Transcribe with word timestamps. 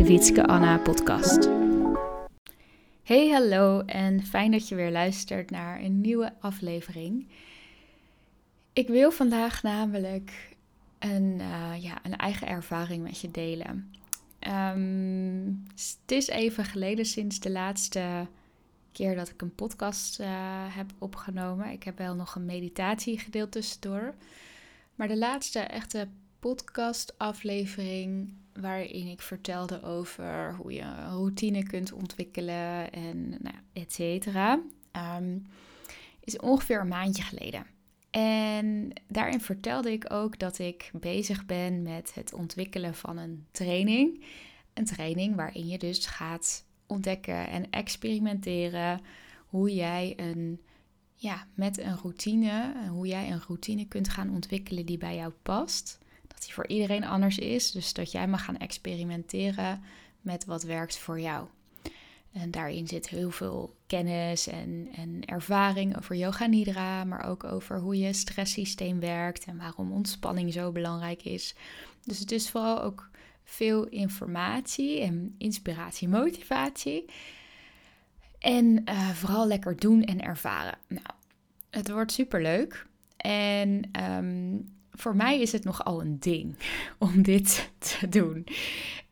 de 0.00 0.06
Wietske 0.06 0.46
Anna 0.46 0.78
podcast. 0.78 1.48
Hey, 3.02 3.28
hallo 3.28 3.80
en 3.80 4.22
fijn 4.22 4.50
dat 4.50 4.68
je 4.68 4.74
weer 4.74 4.90
luistert 4.90 5.50
naar 5.50 5.80
een 5.80 6.00
nieuwe 6.00 6.32
aflevering. 6.40 7.28
Ik 8.72 8.88
wil 8.88 9.10
vandaag 9.10 9.62
namelijk 9.62 10.56
een, 10.98 11.36
eh, 11.40 11.82
ja, 11.82 11.98
een 12.02 12.16
eigen 12.16 12.46
ervaring 12.46 13.02
met 13.02 13.20
je 13.20 13.30
delen. 13.30 13.92
Ehm, 14.38 15.44
het 15.70 16.12
is 16.12 16.28
even 16.28 16.64
geleden 16.64 17.04
sinds 17.04 17.40
de 17.40 17.50
laatste 17.50 18.26
keer 18.92 19.16
dat 19.16 19.28
ik 19.28 19.42
een 19.42 19.54
podcast 19.54 20.20
uh, 20.20 20.26
heb 20.76 20.90
opgenomen. 20.98 21.70
Ik 21.70 21.82
heb 21.82 21.98
wel 21.98 22.14
nog 22.14 22.34
een 22.34 22.46
meditatie 22.46 23.18
gedeeld 23.18 23.52
tussendoor. 23.52 24.14
Maar 24.94 25.08
de 25.08 25.18
laatste 25.18 25.58
echte 25.58 26.08
podcast-aflevering 26.38 28.32
waarin 28.60 29.06
ik 29.06 29.20
vertelde 29.20 29.82
over 29.82 30.54
hoe 30.54 30.72
je 30.72 30.80
een 30.80 31.10
routine 31.10 31.62
kunt 31.62 31.92
ontwikkelen 31.92 32.92
en 32.92 33.28
nou, 33.28 33.56
et 33.72 33.92
cetera, 33.92 34.60
ehm, 34.90 35.38
is 36.20 36.38
ongeveer 36.38 36.80
een 36.80 36.88
maandje 36.88 37.22
geleden. 37.22 37.66
En 38.10 38.92
daarin 39.08 39.40
vertelde 39.40 39.92
ik 39.92 40.12
ook 40.12 40.38
dat 40.38 40.58
ik 40.58 40.90
bezig 41.00 41.46
ben 41.46 41.82
met 41.82 42.14
het 42.14 42.32
ontwikkelen 42.32 42.94
van 42.94 43.16
een 43.16 43.46
training. 43.50 44.24
Een 44.74 44.84
training 44.84 45.36
waarin 45.36 45.66
je 45.66 45.78
dus 45.78 46.06
gaat 46.06 46.64
ontdekken 46.86 47.48
en 47.48 47.70
experimenteren 47.70 49.00
hoe 49.46 49.74
jij 49.74 50.12
een, 50.16 50.60
ja, 51.14 51.46
met 51.54 51.78
een 51.78 51.96
routine, 51.96 52.74
hoe 52.88 53.06
jij 53.06 53.30
een 53.30 53.42
routine 53.46 53.84
kunt 53.84 54.08
gaan 54.08 54.34
ontwikkelen 54.34 54.86
die 54.86 54.98
bij 54.98 55.16
jou 55.16 55.32
past 55.42 55.98
die 56.44 56.52
voor 56.52 56.66
iedereen 56.66 57.04
anders 57.04 57.38
is. 57.38 57.70
Dus 57.70 57.92
dat 57.92 58.12
jij 58.12 58.28
mag 58.28 58.44
gaan 58.44 58.58
experimenteren 58.58 59.82
met 60.20 60.44
wat 60.44 60.62
werkt 60.62 60.98
voor 60.98 61.20
jou. 61.20 61.46
En 62.32 62.50
daarin 62.50 62.86
zit 62.86 63.08
heel 63.08 63.30
veel 63.30 63.76
kennis 63.86 64.46
en, 64.46 64.88
en 64.94 65.24
ervaring 65.24 65.96
over 65.96 66.16
yoga 66.16 66.46
nidra, 66.46 67.04
maar 67.04 67.24
ook 67.24 67.44
over 67.44 67.78
hoe 67.78 67.98
je 67.98 68.12
stresssysteem 68.12 69.00
werkt 69.00 69.44
en 69.44 69.56
waarom 69.56 69.92
ontspanning 69.92 70.52
zo 70.52 70.72
belangrijk 70.72 71.22
is. 71.22 71.54
Dus 72.04 72.18
het 72.18 72.32
is 72.32 72.50
vooral 72.50 72.82
ook 72.82 73.10
veel 73.44 73.86
informatie 73.86 75.00
en 75.00 75.34
inspiratie, 75.38 76.08
motivatie. 76.08 77.04
En 78.38 78.82
uh, 78.84 79.08
vooral 79.08 79.46
lekker 79.46 79.76
doen 79.76 80.02
en 80.02 80.20
ervaren. 80.20 80.78
Nou, 80.88 81.06
het 81.70 81.90
wordt 81.90 82.12
super 82.12 82.42
leuk. 82.42 82.86
En 83.16 83.90
um, 84.02 84.79
voor 85.00 85.16
mij 85.16 85.40
is 85.40 85.52
het 85.52 85.64
nogal 85.64 86.00
een 86.00 86.18
ding 86.18 86.56
om 86.98 87.22
dit 87.22 87.70
te 87.78 88.08
doen. 88.08 88.46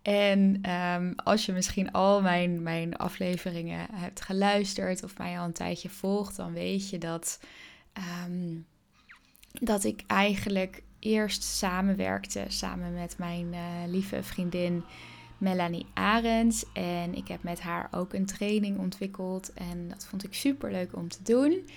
En 0.02 0.58
ehm, 0.62 1.12
als 1.16 1.46
je 1.46 1.52
misschien 1.52 1.92
al 1.92 2.22
mijn, 2.22 2.62
mijn 2.62 2.96
afleveringen 2.96 3.86
hebt 3.92 4.20
geluisterd 4.20 5.02
of 5.02 5.18
mij 5.18 5.38
al 5.38 5.44
een 5.44 5.52
tijdje 5.52 5.88
volgt, 5.88 6.36
dan 6.36 6.52
weet 6.52 6.90
je 6.90 6.98
dat, 6.98 7.40
ehm, 7.92 8.56
dat 9.52 9.84
ik 9.84 10.02
eigenlijk 10.06 10.82
eerst 10.98 11.42
samenwerkte 11.42 12.44
samen 12.48 12.94
met 12.94 13.18
mijn 13.18 13.46
uh, 13.52 13.60
lieve 13.86 14.22
vriendin 14.22 14.84
Melanie 15.38 15.86
Arends. 15.94 16.64
En 16.72 17.14
ik 17.14 17.28
heb 17.28 17.42
met 17.42 17.60
haar 17.60 17.88
ook 17.90 18.12
een 18.12 18.26
training 18.26 18.78
ontwikkeld 18.78 19.52
en 19.52 19.88
dat 19.88 20.06
vond 20.06 20.24
ik 20.24 20.34
super 20.34 20.70
leuk 20.70 20.96
om 20.96 21.08
te 21.08 21.22
doen. 21.22 21.68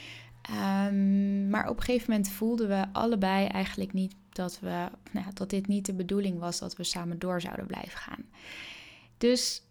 Um, 0.50 1.50
maar 1.50 1.70
op 1.70 1.78
een 1.78 1.84
gegeven 1.84 2.12
moment 2.12 2.30
voelden 2.30 2.68
we 2.68 2.86
allebei 2.92 3.48
eigenlijk 3.48 3.94
niet 3.94 4.16
dat, 4.30 4.60
we, 4.60 4.88
nou, 5.12 5.26
dat 5.34 5.50
dit 5.50 5.68
niet 5.68 5.86
de 5.86 5.94
bedoeling 5.94 6.40
was 6.40 6.60
dat 6.60 6.76
we 6.76 6.84
samen 6.84 7.20
door 7.20 7.42
zouden 7.42 7.66
blijven 7.66 7.98
gaan. 7.98 8.26
Dus 9.18 9.62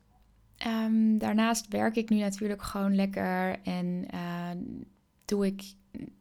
um, 0.67 1.19
daarnaast 1.19 1.69
werk 1.69 1.97
ik 1.97 2.11
nu 2.11 2.19
natuurlijk 2.19 2.63
gewoon 2.63 2.95
lekker 2.95 3.61
en 3.63 4.07
uh, 4.15 4.51
doe 5.25 5.47
ik 5.47 5.63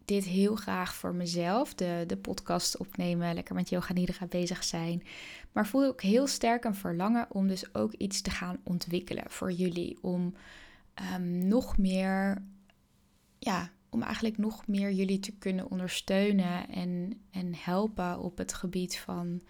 dit 0.05 0.23
heel 0.25 0.55
graag 0.55 0.93
voor 0.93 1.15
mezelf. 1.15 1.73
De, 1.73 2.03
de 2.07 2.17
podcast 2.17 2.77
opnemen, 2.77 3.33
lekker 3.33 3.55
met 3.55 3.69
yoga 3.69 3.93
nidra 3.93 4.25
bezig 4.25 4.63
zijn. 4.63 5.03
Maar 5.51 5.67
voel 5.67 5.91
ik 5.93 6.01
heel 6.01 6.27
sterk 6.27 6.63
een 6.63 6.75
verlangen 6.75 7.27
om 7.29 7.47
dus 7.47 7.75
ook 7.75 7.93
iets 7.93 8.21
te 8.21 8.29
gaan 8.29 8.59
ontwikkelen 8.63 9.23
voor 9.27 9.51
jullie. 9.51 9.97
Om 10.01 10.33
um, 11.15 11.47
nog 11.47 11.77
meer 11.77 12.43
ja, 13.39 13.69
om 13.89 14.01
eigenlijk 14.01 14.37
nog 14.37 14.67
meer 14.67 14.91
jullie 14.91 15.19
te 15.19 15.31
kunnen 15.31 15.71
ondersteunen 15.71 16.69
en, 16.69 17.21
en 17.31 17.55
helpen 17.55 18.19
op 18.19 18.37
het 18.37 18.53
gebied 18.53 18.99
van 18.99 19.41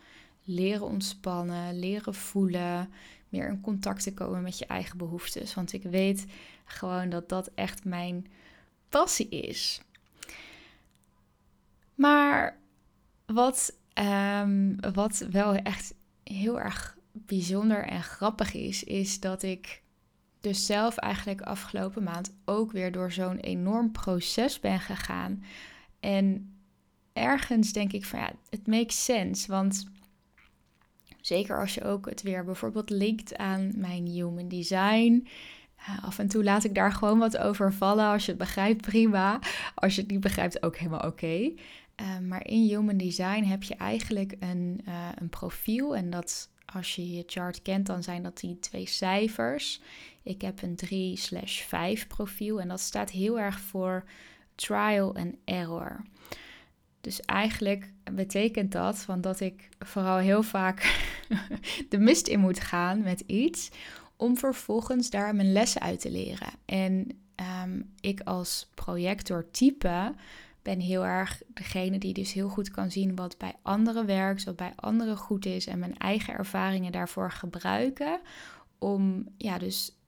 leren 0.43 0.85
ontspannen, 0.85 1.79
leren 1.79 2.13
voelen, 2.13 2.89
meer 3.29 3.49
in 3.49 3.61
contact 3.61 4.03
te 4.03 4.13
komen 4.13 4.41
met 4.41 4.57
je 4.57 4.65
eigen 4.65 4.97
behoeftes. 4.97 5.53
Want 5.53 5.73
ik 5.73 5.83
weet 5.83 6.25
gewoon 6.65 7.09
dat 7.09 7.29
dat 7.29 7.49
echt 7.55 7.85
mijn 7.85 8.27
passie 8.89 9.29
is. 9.29 9.81
Maar 11.95 12.57
wat, 13.25 13.77
um, 13.93 14.79
wat 14.93 15.17
wel 15.31 15.55
echt 15.55 15.93
heel 16.23 16.59
erg 16.59 16.97
bijzonder 17.11 17.85
en 17.85 18.03
grappig 18.03 18.53
is, 18.53 18.83
is 18.83 19.19
dat 19.19 19.43
ik 19.43 19.81
dus 20.41 20.65
zelf 20.65 20.97
eigenlijk 20.97 21.41
afgelopen 21.41 22.03
maand 22.03 22.35
ook 22.45 22.71
weer 22.71 22.91
door 22.91 23.11
zo'n 23.11 23.37
enorm 23.37 23.91
proces 23.91 24.59
ben 24.59 24.79
gegaan. 24.79 25.43
En 25.99 26.53
ergens 27.13 27.73
denk 27.73 27.93
ik 27.93 28.05
van 28.05 28.19
ja, 28.19 28.31
het 28.49 28.67
makes 28.67 29.03
sense. 29.03 29.51
Want 29.51 29.87
zeker 31.21 31.59
als 31.59 31.73
je 31.73 31.83
ook 31.83 32.09
het 32.09 32.21
weer 32.21 32.45
bijvoorbeeld 32.45 32.89
linkt 32.89 33.37
aan 33.37 33.71
mijn 33.75 34.05
human 34.05 34.47
design. 34.47 35.27
Uh, 35.79 36.03
af 36.03 36.19
en 36.19 36.27
toe 36.27 36.43
laat 36.43 36.63
ik 36.63 36.75
daar 36.75 36.91
gewoon 36.91 37.19
wat 37.19 37.37
over 37.37 37.73
vallen. 37.73 38.05
Als 38.05 38.25
je 38.25 38.31
het 38.31 38.39
begrijpt, 38.39 38.81
prima. 38.81 39.39
Als 39.75 39.95
je 39.95 40.01
het 40.01 40.11
niet 40.11 40.19
begrijpt, 40.19 40.63
ook 40.63 40.77
helemaal 40.77 41.07
oké. 41.07 41.51
Eh, 41.99 42.19
maar 42.19 42.47
in 42.47 42.67
Human 42.67 42.97
Design 42.97 43.43
heb 43.43 43.63
je 43.63 43.75
eigenlijk 43.75 44.35
een, 44.39 44.81
uh, 44.87 45.09
een 45.15 45.29
profiel. 45.29 45.95
En 45.95 46.09
dat 46.09 46.49
als 46.65 46.95
je 46.95 47.11
je 47.11 47.23
chart 47.25 47.61
kent, 47.61 47.85
dan 47.85 48.03
zijn 48.03 48.23
dat 48.23 48.39
die 48.39 48.59
twee 48.59 48.87
cijfers. 48.87 49.81
Ik 50.23 50.41
heb 50.41 50.61
een 50.61 50.75
3/5 50.75 52.07
profiel 52.07 52.61
en 52.61 52.67
dat 52.67 52.79
staat 52.79 53.11
heel 53.11 53.39
erg 53.39 53.59
voor 53.59 54.03
trial 54.55 55.15
and 55.15 55.35
error. 55.45 56.01
Dus 57.01 57.21
eigenlijk 57.21 57.91
betekent 58.11 58.71
dat 58.71 58.97
van 58.97 59.21
dat 59.21 59.39
ik 59.39 59.69
vooral 59.79 60.17
heel 60.17 60.43
vaak 60.43 61.07
de 61.89 61.97
mist 61.97 62.27
in 62.27 62.39
moet 62.39 62.59
gaan 62.59 63.01
met 63.01 63.23
iets, 63.25 63.69
om 64.15 64.37
vervolgens 64.37 65.09
daar 65.09 65.35
mijn 65.35 65.51
lessen 65.51 65.81
uit 65.81 65.99
te 65.99 66.11
leren. 66.11 66.49
En 66.65 67.07
ehm, 67.35 67.81
ik 67.99 68.21
als 68.21 68.69
projector 68.73 69.51
type 69.51 70.13
ben 70.61 70.79
heel 70.79 71.05
erg 71.05 71.41
degene 71.47 71.97
die 71.97 72.13
dus 72.13 72.33
heel 72.33 72.49
goed 72.49 72.71
kan 72.71 72.91
zien 72.91 73.15
wat 73.15 73.37
bij 73.37 73.53
anderen 73.61 74.05
werkt, 74.05 74.43
wat 74.43 74.55
bij 74.55 74.73
anderen 74.75 75.17
goed 75.17 75.45
is 75.45 75.67
en 75.67 75.79
mijn 75.79 75.97
eigen 75.97 76.33
ervaringen 76.33 76.91
daarvoor 76.91 77.31
gebruiken 77.31 78.19
om 78.79 79.27
ja, 79.37 79.57
dus 79.57 79.98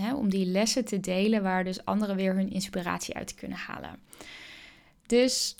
hè, 0.00 0.14
om 0.14 0.28
die 0.28 0.46
lessen 0.46 0.84
te 0.84 1.00
delen 1.00 1.42
waar 1.42 1.64
dus 1.64 1.84
anderen 1.84 2.16
weer 2.16 2.34
hun 2.34 2.50
inspiratie 2.50 3.14
uit 3.14 3.34
kunnen 3.34 3.58
halen. 3.58 3.98
Dus 5.06 5.56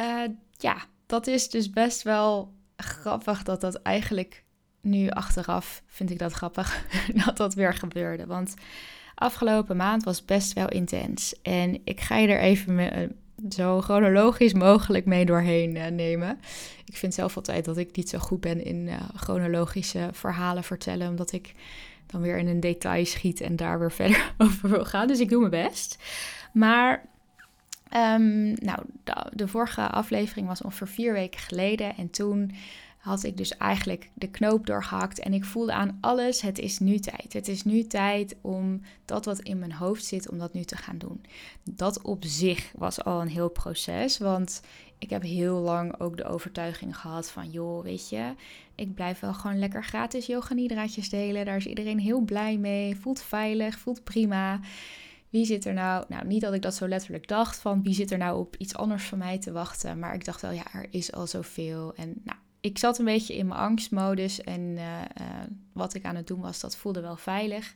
uh, 0.00 0.24
ja, 0.56 0.76
dat 1.06 1.26
is 1.26 1.50
dus 1.50 1.70
best 1.70 2.02
wel 2.02 2.52
grappig 2.76 3.42
dat 3.42 3.60
dat 3.60 3.74
eigenlijk 3.74 4.44
nu 4.80 5.08
achteraf 5.08 5.82
vind 5.86 6.10
ik 6.10 6.18
dat 6.18 6.32
grappig 6.32 6.86
dat 7.24 7.36
dat 7.36 7.54
weer 7.54 7.74
gebeurde. 7.74 8.26
Want 8.26 8.54
afgelopen 9.14 9.76
maand 9.76 10.04
was 10.04 10.24
best 10.24 10.52
wel 10.52 10.68
intens. 10.68 11.34
En 11.42 11.80
ik 11.84 12.00
ga 12.00 12.16
je 12.16 12.28
er 12.28 12.40
even 12.40 12.74
me, 12.74 13.10
zo 13.48 13.80
chronologisch 13.80 14.52
mogelijk 14.52 15.06
mee 15.06 15.24
doorheen 15.24 15.76
uh, 15.76 15.86
nemen. 15.86 16.40
Ik 16.84 16.96
vind 16.96 17.14
zelf 17.14 17.36
altijd 17.36 17.64
dat 17.64 17.76
ik 17.76 17.96
niet 17.96 18.08
zo 18.08 18.18
goed 18.18 18.40
ben 18.40 18.64
in 18.64 18.90
chronologische 19.14 20.08
verhalen 20.12 20.64
vertellen, 20.64 21.08
omdat 21.08 21.32
ik 21.32 21.52
dan 22.12 22.20
weer 22.20 22.38
in 22.38 22.48
een 22.48 22.60
detail 22.60 23.06
schiet 23.06 23.40
en 23.40 23.56
daar 23.56 23.78
weer 23.78 23.92
verder 24.02 24.34
over 24.38 24.68
wil 24.68 24.84
gaan. 24.84 25.06
Dus 25.06 25.20
ik 25.20 25.28
doe 25.28 25.48
mijn 25.48 25.68
best. 25.68 25.98
Maar 26.52 27.04
um, 27.96 28.54
nou, 28.54 28.78
de, 29.04 29.30
de, 29.34 29.48
vorige 29.48 29.88
aflevering 29.88 30.46
was 30.46 30.62
ongeveer 30.62 30.88
vier 30.88 31.12
weken 31.12 31.40
geleden. 31.40 31.96
En 31.96 32.10
toen 32.10 32.52
had 32.98 33.24
ik 33.24 33.36
dus 33.36 33.56
eigenlijk 33.56 34.10
de 34.14 34.28
knoop 34.28 34.66
doorgehakt 34.66 35.18
en 35.18 35.32
ik 35.32 35.44
voelde 35.44 35.72
aan 35.72 35.98
alles, 36.00 36.40
het 36.40 36.58
is 36.58 36.78
nu 36.78 36.98
tijd. 36.98 37.32
Het 37.32 37.48
is 37.48 37.64
nu 37.64 37.86
tijd 37.86 38.36
om 38.40 38.80
dat 39.04 39.24
wat 39.24 39.40
in 39.40 39.58
mijn 39.58 39.72
hoofd 39.72 40.04
zit, 40.04 40.30
om 40.30 40.38
dat 40.38 40.52
nu 40.52 40.64
te 40.64 40.76
gaan 40.76 40.98
doen. 40.98 41.24
Dat 41.62 42.02
op 42.02 42.24
zich 42.24 42.72
was 42.76 43.04
al 43.04 43.20
een 43.20 43.28
heel 43.28 43.48
proces, 43.48 44.18
want 44.18 44.60
ik 44.98 45.10
heb 45.10 45.22
heel 45.22 45.58
lang 45.58 46.00
ook 46.00 46.16
de 46.16 46.24
overtuiging 46.24 46.96
gehad 46.96 47.30
van, 47.30 47.50
joh, 47.50 47.82
weet 47.82 48.08
je, 48.08 48.34
ik 48.82 48.94
blijf 48.94 49.20
wel 49.20 49.34
gewoon 49.34 49.58
lekker 49.58 49.84
gratis 49.84 50.26
yoga 50.26 50.54
nidraatjes 50.54 51.08
delen. 51.08 51.44
Daar 51.44 51.56
is 51.56 51.66
iedereen 51.66 51.98
heel 51.98 52.20
blij 52.20 52.58
mee, 52.58 52.96
voelt 52.96 53.22
veilig, 53.22 53.78
voelt 53.78 54.04
prima. 54.04 54.60
Wie 55.30 55.44
zit 55.44 55.64
er 55.64 55.74
nou? 55.74 56.04
Nou, 56.08 56.26
niet 56.26 56.40
dat 56.40 56.54
ik 56.54 56.62
dat 56.62 56.74
zo 56.74 56.88
letterlijk 56.88 57.28
dacht 57.28 57.58
van 57.58 57.82
wie 57.82 57.94
zit 57.94 58.10
er 58.10 58.18
nou 58.18 58.38
op 58.38 58.56
iets 58.56 58.74
anders 58.74 59.04
van 59.04 59.18
mij 59.18 59.38
te 59.38 59.52
wachten, 59.52 59.98
maar 59.98 60.14
ik 60.14 60.24
dacht 60.24 60.40
wel, 60.40 60.50
ja, 60.50 60.72
er 60.72 60.86
is 60.90 61.12
al 61.12 61.26
zoveel. 61.26 61.94
En 61.94 62.14
nou, 62.24 62.38
ik 62.60 62.78
zat 62.78 62.98
een 62.98 63.04
beetje 63.04 63.36
in 63.36 63.46
mijn 63.46 63.60
angstmodus 63.60 64.40
en 64.40 64.60
uh, 64.60 65.00
wat 65.72 65.94
ik 65.94 66.04
aan 66.04 66.16
het 66.16 66.26
doen 66.26 66.40
was, 66.40 66.60
dat 66.60 66.76
voelde 66.76 67.00
wel 67.00 67.16
veilig. 67.16 67.74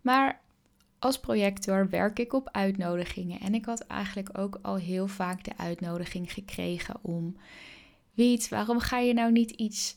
Maar 0.00 0.40
als 0.98 1.20
projector 1.20 1.88
werk 1.88 2.18
ik 2.18 2.32
op 2.32 2.48
uitnodigingen 2.52 3.40
en 3.40 3.54
ik 3.54 3.64
had 3.64 3.80
eigenlijk 3.80 4.38
ook 4.38 4.58
al 4.62 4.76
heel 4.76 5.06
vaak 5.06 5.44
de 5.44 5.56
uitnodiging 5.56 6.32
gekregen 6.32 6.96
om 7.02 7.36
Waarom 8.48 8.78
ga 8.78 8.98
je 8.98 9.12
nou 9.12 9.32
niet 9.32 9.50
iets 9.50 9.94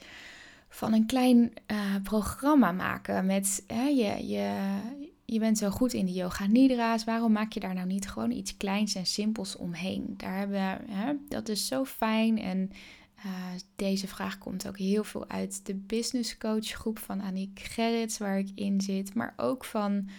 van 0.69 0.93
een 0.93 1.05
klein 1.05 1.53
uh, 1.71 1.95
programma 2.03 2.71
maken 2.71 3.25
met 3.25 3.63
hè, 3.67 3.83
je, 3.83 4.27
je, 4.27 4.79
je 5.25 5.39
bent 5.39 5.57
zo 5.57 5.69
goed 5.69 5.93
in 5.93 6.05
de 6.05 6.11
yoga 6.11 6.47
nidra's, 6.47 7.03
waarom 7.03 7.31
maak 7.31 7.51
je 7.51 7.59
daar 7.59 7.73
nou 7.73 7.87
niet 7.87 8.09
gewoon 8.09 8.31
iets 8.31 8.57
kleins 8.57 8.95
en 8.95 9.05
simpels 9.05 9.55
omheen? 9.55 10.13
Daar 10.17 10.37
hebben, 10.37 10.79
hè, 10.89 11.13
dat 11.27 11.49
is 11.49 11.67
zo 11.67 11.85
fijn. 11.85 12.39
En 12.39 12.69
uh, 13.25 13.31
deze 13.75 14.07
vraag 14.07 14.37
komt 14.37 14.67
ook 14.67 14.77
heel 14.77 15.03
veel 15.03 15.29
uit 15.29 15.65
de 15.65 15.75
business 15.75 16.37
coach 16.37 16.67
groep 16.67 16.99
van 16.99 17.21
Aniek 17.21 17.59
Gerrits, 17.59 18.17
waar 18.17 18.37
ik 18.37 18.49
in 18.55 18.81
zit, 18.81 19.13
maar 19.13 19.33
ook 19.37 19.65
van, 19.65 20.09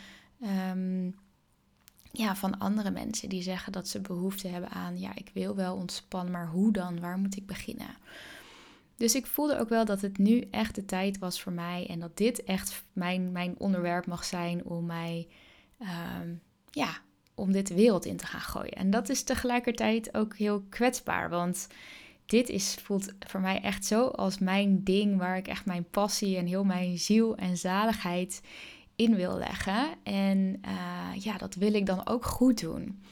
um, 0.71 1.15
ja, 2.17 2.37
van 2.37 2.59
andere 2.59 2.91
mensen 2.91 3.29
die 3.29 3.43
zeggen 3.43 3.73
dat 3.73 3.89
ze 3.89 4.01
behoefte 4.01 4.49
hebben 4.49 4.71
aan, 4.71 4.99
ja, 4.99 5.15
ik 5.15 5.31
wil 5.33 5.55
wel 5.55 5.75
ontspannen, 5.77 6.33
maar 6.33 6.49
hoe 6.49 6.73
dan? 6.73 7.01
Waar 7.01 7.19
moet 7.19 7.37
ik 7.37 7.47
beginnen? 7.47 7.97
Dus 8.97 9.15
ik 9.15 9.27
voelde 9.27 9.59
ook 9.59 9.69
wel 9.69 9.85
dat 9.85 10.01
het 10.01 10.19
nu 10.19 10.41
echt 10.51 10.75
de 10.75 10.85
tijd 10.85 11.19
was 11.19 11.43
voor 11.43 11.53
mij 11.53 11.87
en 11.89 11.99
dat 11.99 12.17
dit 12.17 12.45
echt 12.45 12.85
mijn, 12.93 13.33
mijn 13.33 13.55
onderwerp 13.59 14.07
mag 14.07 14.25
zijn 14.25 14.65
om 14.65 14.87
mij, 14.87 15.29
um, 16.21 16.41
ja, 16.71 16.99
om 17.35 17.53
dit 17.53 17.67
de 17.67 17.75
wereld 17.75 18.05
in 18.05 18.17
te 18.17 18.27
gaan 18.27 18.41
gooien. 18.41 18.73
En 18.73 18.91
dat 18.91 19.09
is 19.09 19.23
tegelijkertijd 19.23 20.15
ook 20.15 20.37
heel 20.37 20.65
kwetsbaar, 20.69 21.31
want 21.31 21.67
dit 22.27 22.49
is, 22.49 22.75
voelt 22.83 23.13
voor 23.19 23.41
mij 23.41 23.61
echt 23.61 23.85
zo 23.85 24.07
als 24.07 24.39
mijn 24.39 24.85
ding 24.85 25.19
waar 25.19 25.37
ik 25.37 25.49
echt 25.49 25.67
mijn 25.67 25.85
passie 25.91 26.37
en 26.37 26.47
heel 26.47 26.65
mijn 26.65 26.99
ziel 26.99 27.37
en 27.37 27.57
zaligheid 27.57 28.41
in 28.97 29.15
wil 29.15 29.39
leggen. 29.39 29.87
En 30.03 30.61
uh, 30.67 31.23
ja, 31.23 31.39
dat 31.39 31.55
wil 31.55 31.75
ik 31.75 31.87
dan 31.87 32.07
ook 32.07 32.25
goed 32.25 32.61
doen. 32.61 33.03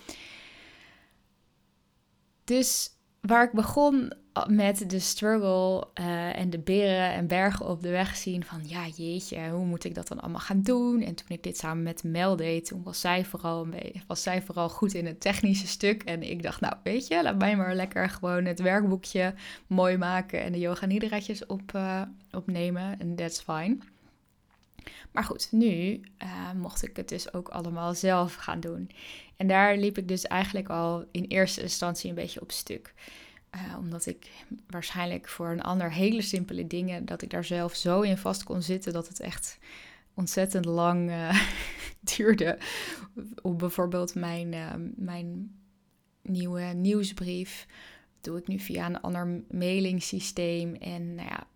Dus 2.44 2.90
waar 3.20 3.44
ik 3.44 3.52
begon 3.52 4.12
met 4.46 4.90
de 4.90 4.98
struggle 4.98 5.88
uh, 6.00 6.38
en 6.38 6.50
de 6.50 6.58
beren 6.58 7.12
en 7.12 7.26
bergen 7.26 7.68
op 7.68 7.82
de 7.82 7.90
weg 7.90 8.16
zien 8.16 8.44
van 8.44 8.60
ja 8.64 8.86
jeetje, 8.86 9.48
hoe 9.48 9.64
moet 9.64 9.84
ik 9.84 9.94
dat 9.94 10.08
dan 10.08 10.20
allemaal 10.20 10.40
gaan 10.40 10.62
doen? 10.62 11.02
En 11.02 11.14
toen 11.14 11.28
ik 11.28 11.42
dit 11.42 11.56
samen 11.56 11.82
met 11.82 12.04
Mel 12.04 12.36
deed, 12.36 12.66
toen 12.66 12.82
was 12.82 13.00
zij 13.00 13.24
vooral, 13.24 13.66
was 14.06 14.22
zij 14.22 14.42
vooral 14.42 14.68
goed 14.68 14.94
in 14.94 15.06
het 15.06 15.20
technische 15.20 15.66
stuk. 15.66 16.02
En 16.02 16.22
ik 16.22 16.42
dacht 16.42 16.60
nou 16.60 16.74
weet 16.82 17.06
je, 17.06 17.22
laat 17.22 17.38
mij 17.38 17.56
maar 17.56 17.74
lekker 17.74 18.08
gewoon 18.08 18.44
het 18.44 18.60
werkboekje 18.60 19.34
mooi 19.66 19.96
maken 19.96 20.42
en 20.42 20.52
de 20.52 20.58
yoga 20.58 20.86
nidra'tjes 20.86 21.46
op, 21.46 21.72
uh, 21.76 22.02
opnemen 22.30 23.00
en 23.00 23.14
that's 23.14 23.40
fine. 23.40 23.76
Maar 25.12 25.24
goed, 25.24 25.48
nu 25.50 26.00
uh, 26.22 26.52
mocht 26.52 26.82
ik 26.82 26.96
het 26.96 27.08
dus 27.08 27.32
ook 27.32 27.48
allemaal 27.48 27.94
zelf 27.94 28.34
gaan 28.34 28.60
doen. 28.60 28.90
En 29.36 29.46
daar 29.46 29.76
liep 29.76 29.98
ik 29.98 30.08
dus 30.08 30.26
eigenlijk 30.26 30.68
al 30.68 31.04
in 31.10 31.24
eerste 31.24 31.62
instantie 31.62 32.08
een 32.08 32.14
beetje 32.14 32.40
op 32.40 32.50
stuk. 32.50 32.94
Uh, 33.54 33.76
omdat 33.78 34.06
ik 34.06 34.30
waarschijnlijk 34.66 35.28
voor 35.28 35.50
een 35.50 35.62
ander 35.62 35.92
hele 35.92 36.22
simpele 36.22 36.66
dingen, 36.66 37.04
dat 37.04 37.22
ik 37.22 37.30
daar 37.30 37.44
zelf 37.44 37.74
zo 37.74 38.00
in 38.00 38.18
vast 38.18 38.44
kon 38.44 38.62
zitten 38.62 38.92
dat 38.92 39.08
het 39.08 39.20
echt 39.20 39.58
ontzettend 40.14 40.64
lang 40.64 41.10
uh, 41.10 41.42
duurde. 42.16 42.58
Op 43.42 43.58
bijvoorbeeld 43.58 44.14
mijn, 44.14 44.54
mijn 44.96 45.56
nieuwe 46.22 46.62
nieuwsbrief 46.62 47.66
doe 48.20 48.38
ik 48.38 48.48
nu 48.48 48.58
via 48.58 48.86
een 48.86 49.00
ander 49.00 49.42
mailingsysteem. 49.50 50.74
En 50.74 51.14
nou 51.14 51.28
ja, 51.28 51.46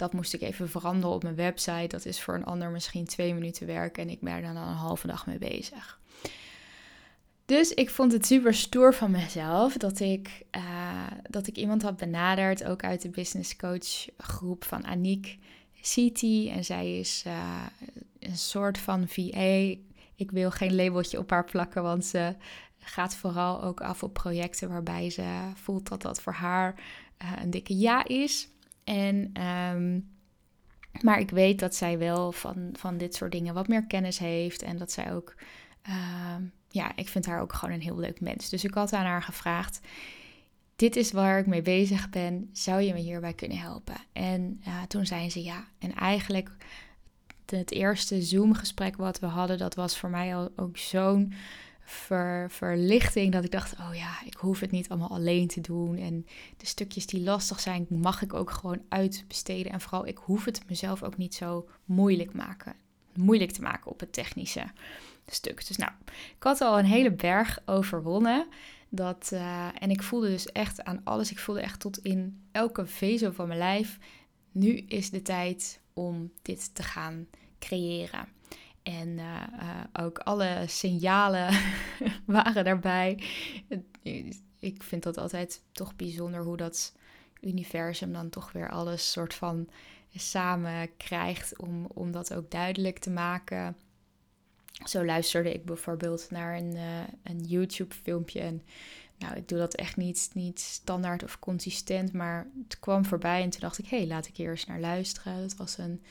dat 0.00 0.12
moest 0.12 0.34
ik 0.34 0.40
even 0.40 0.68
veranderen 0.68 1.14
op 1.14 1.22
mijn 1.22 1.34
website. 1.34 1.86
Dat 1.86 2.04
is 2.04 2.20
voor 2.22 2.34
een 2.34 2.44
ander 2.44 2.70
misschien 2.70 3.04
twee 3.04 3.34
minuten 3.34 3.66
werk 3.66 3.98
en 3.98 4.10
ik 4.10 4.20
ben 4.20 4.32
er 4.32 4.42
dan 4.42 4.56
een 4.56 4.74
halve 4.74 5.06
dag 5.06 5.26
mee 5.26 5.38
bezig. 5.38 5.98
Dus 7.44 7.74
ik 7.74 7.90
vond 7.90 8.12
het 8.12 8.26
super 8.26 8.54
stoer 8.54 8.94
van 8.94 9.10
mezelf 9.10 9.76
dat 9.76 10.00
ik, 10.00 10.42
uh, 10.56 11.06
dat 11.30 11.46
ik 11.46 11.56
iemand 11.56 11.82
had 11.82 11.96
benaderd, 11.96 12.64
ook 12.64 12.84
uit 12.84 13.02
de 13.02 13.08
business 13.08 13.56
coach 13.56 14.06
groep 14.16 14.64
van 14.64 14.86
Aniek 14.86 15.38
City. 15.80 16.50
En 16.52 16.64
zij 16.64 16.98
is 16.98 17.24
uh, 17.26 17.66
een 18.18 18.36
soort 18.36 18.78
van 18.78 19.08
VA. 19.08 19.74
Ik 20.14 20.30
wil 20.30 20.50
geen 20.50 20.74
labeltje 20.74 21.18
op 21.18 21.30
haar 21.30 21.44
plakken, 21.44 21.82
want 21.82 22.04
ze 22.04 22.34
gaat 22.78 23.14
vooral 23.14 23.62
ook 23.62 23.80
af 23.80 24.02
op 24.02 24.12
projecten 24.12 24.68
waarbij 24.68 25.10
ze 25.10 25.50
voelt 25.54 25.88
dat 25.88 26.02
dat 26.02 26.20
voor 26.20 26.32
haar 26.32 26.74
uh, 27.22 27.32
een 27.42 27.50
dikke 27.50 27.78
ja 27.78 28.04
is. 28.06 28.48
En, 28.90 29.32
um, 29.46 30.10
maar 31.00 31.20
ik 31.20 31.30
weet 31.30 31.58
dat 31.58 31.74
zij 31.74 31.98
wel 31.98 32.32
van, 32.32 32.68
van 32.72 32.98
dit 32.98 33.14
soort 33.14 33.32
dingen 33.32 33.54
wat 33.54 33.68
meer 33.68 33.86
kennis 33.86 34.18
heeft 34.18 34.62
en 34.62 34.78
dat 34.78 34.92
zij 34.92 35.12
ook 35.12 35.34
um, 35.88 36.52
ja, 36.68 36.96
ik 36.96 37.08
vind 37.08 37.26
haar 37.26 37.40
ook 37.40 37.52
gewoon 37.52 37.74
een 37.74 37.80
heel 37.80 37.98
leuk 37.98 38.20
mens. 38.20 38.48
Dus 38.48 38.64
ik 38.64 38.74
had 38.74 38.92
aan 38.92 39.04
haar 39.04 39.22
gevraagd: 39.22 39.80
Dit 40.76 40.96
is 40.96 41.12
waar 41.12 41.38
ik 41.38 41.46
mee 41.46 41.62
bezig 41.62 42.10
ben. 42.10 42.50
Zou 42.52 42.80
je 42.80 42.92
me 42.92 42.98
hierbij 42.98 43.32
kunnen 43.34 43.58
helpen? 43.58 43.96
En 44.12 44.60
uh, 44.66 44.82
toen 44.82 45.06
zei 45.06 45.30
ze 45.30 45.42
ja. 45.42 45.64
En 45.78 45.94
eigenlijk 45.94 46.50
het 47.46 47.72
eerste 47.72 48.22
Zoom-gesprek 48.22 48.96
wat 48.96 49.18
we 49.18 49.26
hadden, 49.26 49.58
dat 49.58 49.74
was 49.74 49.98
voor 49.98 50.10
mij 50.10 50.36
al 50.36 50.50
ook 50.56 50.76
zo'n 50.76 51.32
ver, 51.90 52.50
verlichting. 52.50 53.32
Dat 53.32 53.44
ik 53.44 53.50
dacht: 53.50 53.72
Oh 53.72 53.94
ja, 53.94 54.22
ik 54.24 54.34
hoef 54.34 54.60
het 54.60 54.70
niet 54.70 54.88
allemaal 54.88 55.10
alleen 55.10 55.48
te 55.48 55.60
doen. 55.60 55.96
En 55.96 56.26
de 56.56 56.66
stukjes 56.66 57.06
die 57.06 57.22
lastig 57.22 57.60
zijn, 57.60 57.86
mag 57.88 58.22
ik 58.22 58.34
ook 58.34 58.50
gewoon 58.50 58.82
uitbesteden. 58.88 59.72
En 59.72 59.80
vooral, 59.80 60.06
ik 60.06 60.18
hoef 60.18 60.44
het 60.44 60.62
mezelf 60.68 61.02
ook 61.02 61.16
niet 61.16 61.34
zo 61.34 61.68
moeilijk, 61.84 62.32
maken, 62.32 62.74
moeilijk 63.14 63.50
te 63.50 63.62
maken 63.62 63.90
op 63.90 64.00
het 64.00 64.12
technische 64.12 64.64
stuk. 65.26 65.66
Dus 65.66 65.76
nou, 65.76 65.92
ik 66.36 66.42
had 66.42 66.60
al 66.60 66.78
een 66.78 66.84
hele 66.84 67.12
berg 67.12 67.58
overwonnen. 67.64 68.46
Dat, 68.88 69.30
uh, 69.32 69.68
en 69.78 69.90
ik 69.90 70.02
voelde 70.02 70.28
dus 70.28 70.52
echt 70.52 70.84
aan 70.84 71.00
alles. 71.04 71.30
Ik 71.30 71.38
voelde 71.38 71.60
echt 71.60 71.80
tot 71.80 71.98
in 71.98 72.42
elke 72.52 72.86
vezel 72.86 73.32
van 73.32 73.46
mijn 73.46 73.58
lijf. 73.58 73.98
Nu 74.52 74.76
is 74.76 75.10
de 75.10 75.22
tijd 75.22 75.80
om 75.92 76.32
dit 76.42 76.74
te 76.74 76.82
gaan 76.82 77.26
creëren. 77.58 78.28
En 78.82 79.08
uh, 79.08 79.42
uh, 79.60 79.80
ook 80.04 80.18
alle 80.18 80.64
signalen 80.66 81.58
waren 82.24 82.64
daarbij. 82.64 83.22
Ik 84.58 84.82
vind 84.82 85.02
dat 85.02 85.18
altijd 85.18 85.62
toch 85.72 85.96
bijzonder 85.96 86.42
hoe 86.42 86.56
dat 86.56 86.94
universum 87.40 88.12
dan 88.12 88.30
toch 88.30 88.52
weer 88.52 88.70
alles 88.70 89.12
soort 89.12 89.34
van 89.34 89.68
samen 90.14 90.96
krijgt 90.96 91.58
om, 91.58 91.86
om 91.94 92.12
dat 92.12 92.34
ook 92.34 92.50
duidelijk 92.50 92.98
te 92.98 93.10
maken. 93.10 93.76
Zo 94.84 95.04
luisterde 95.04 95.52
ik 95.52 95.64
bijvoorbeeld 95.64 96.30
naar 96.30 96.56
een, 96.56 96.74
uh, 96.74 96.98
een 97.22 97.44
YouTube-filmpje. 97.44 98.40
En 98.40 98.62
nou, 99.18 99.36
ik 99.36 99.48
doe 99.48 99.58
dat 99.58 99.74
echt 99.74 99.96
niet, 99.96 100.30
niet 100.32 100.60
standaard 100.60 101.22
of 101.22 101.38
consistent, 101.38 102.12
maar 102.12 102.50
het 102.62 102.78
kwam 102.78 103.04
voorbij 103.04 103.42
en 103.42 103.50
toen 103.50 103.60
dacht 103.60 103.78
ik, 103.78 103.86
hé, 103.86 103.96
hey, 103.96 104.06
laat 104.06 104.26
ik 104.26 104.36
hier 104.36 104.50
eens 104.50 104.66
naar 104.66 104.80
luisteren. 104.80 105.34
Het 105.34 105.56
was 105.56 105.78
een 105.78 106.02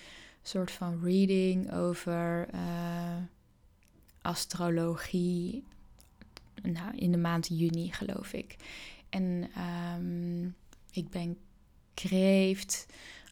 soort 0.42 0.72
van 0.72 1.00
reading 1.04 1.74
over 1.74 2.48
uh, 2.54 3.16
astrologie. 4.22 5.64
Nou, 6.62 6.98
in 6.98 7.12
de 7.12 7.18
maand 7.18 7.48
juni, 7.48 7.92
geloof 7.92 8.34
ik. 8.34 8.56
En 9.10 9.50
um, 9.98 10.56
ik 10.92 11.10
ben 11.10 11.38
kreeft 11.94 12.86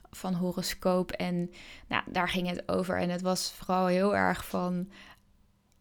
van 0.09 0.33
horoscoop. 0.33 1.11
En 1.11 1.51
nou, 1.87 2.03
daar 2.11 2.29
ging 2.29 2.49
het 2.49 2.69
over. 2.69 2.99
En 2.99 3.09
het 3.09 3.21
was 3.21 3.51
vooral 3.51 3.85
heel 3.85 4.15
erg 4.15 4.47
van 4.47 4.89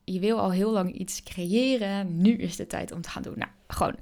je 0.04 0.20
wil 0.20 0.38
al 0.38 0.52
heel 0.52 0.70
lang 0.70 0.92
iets 0.92 1.22
creëren. 1.22 2.20
Nu 2.20 2.36
is 2.36 2.56
de 2.56 2.66
tijd 2.66 2.92
om 2.92 3.00
te 3.00 3.08
gaan 3.08 3.22
doen. 3.22 3.38
Nou, 3.38 3.50
gewoon 3.66 3.96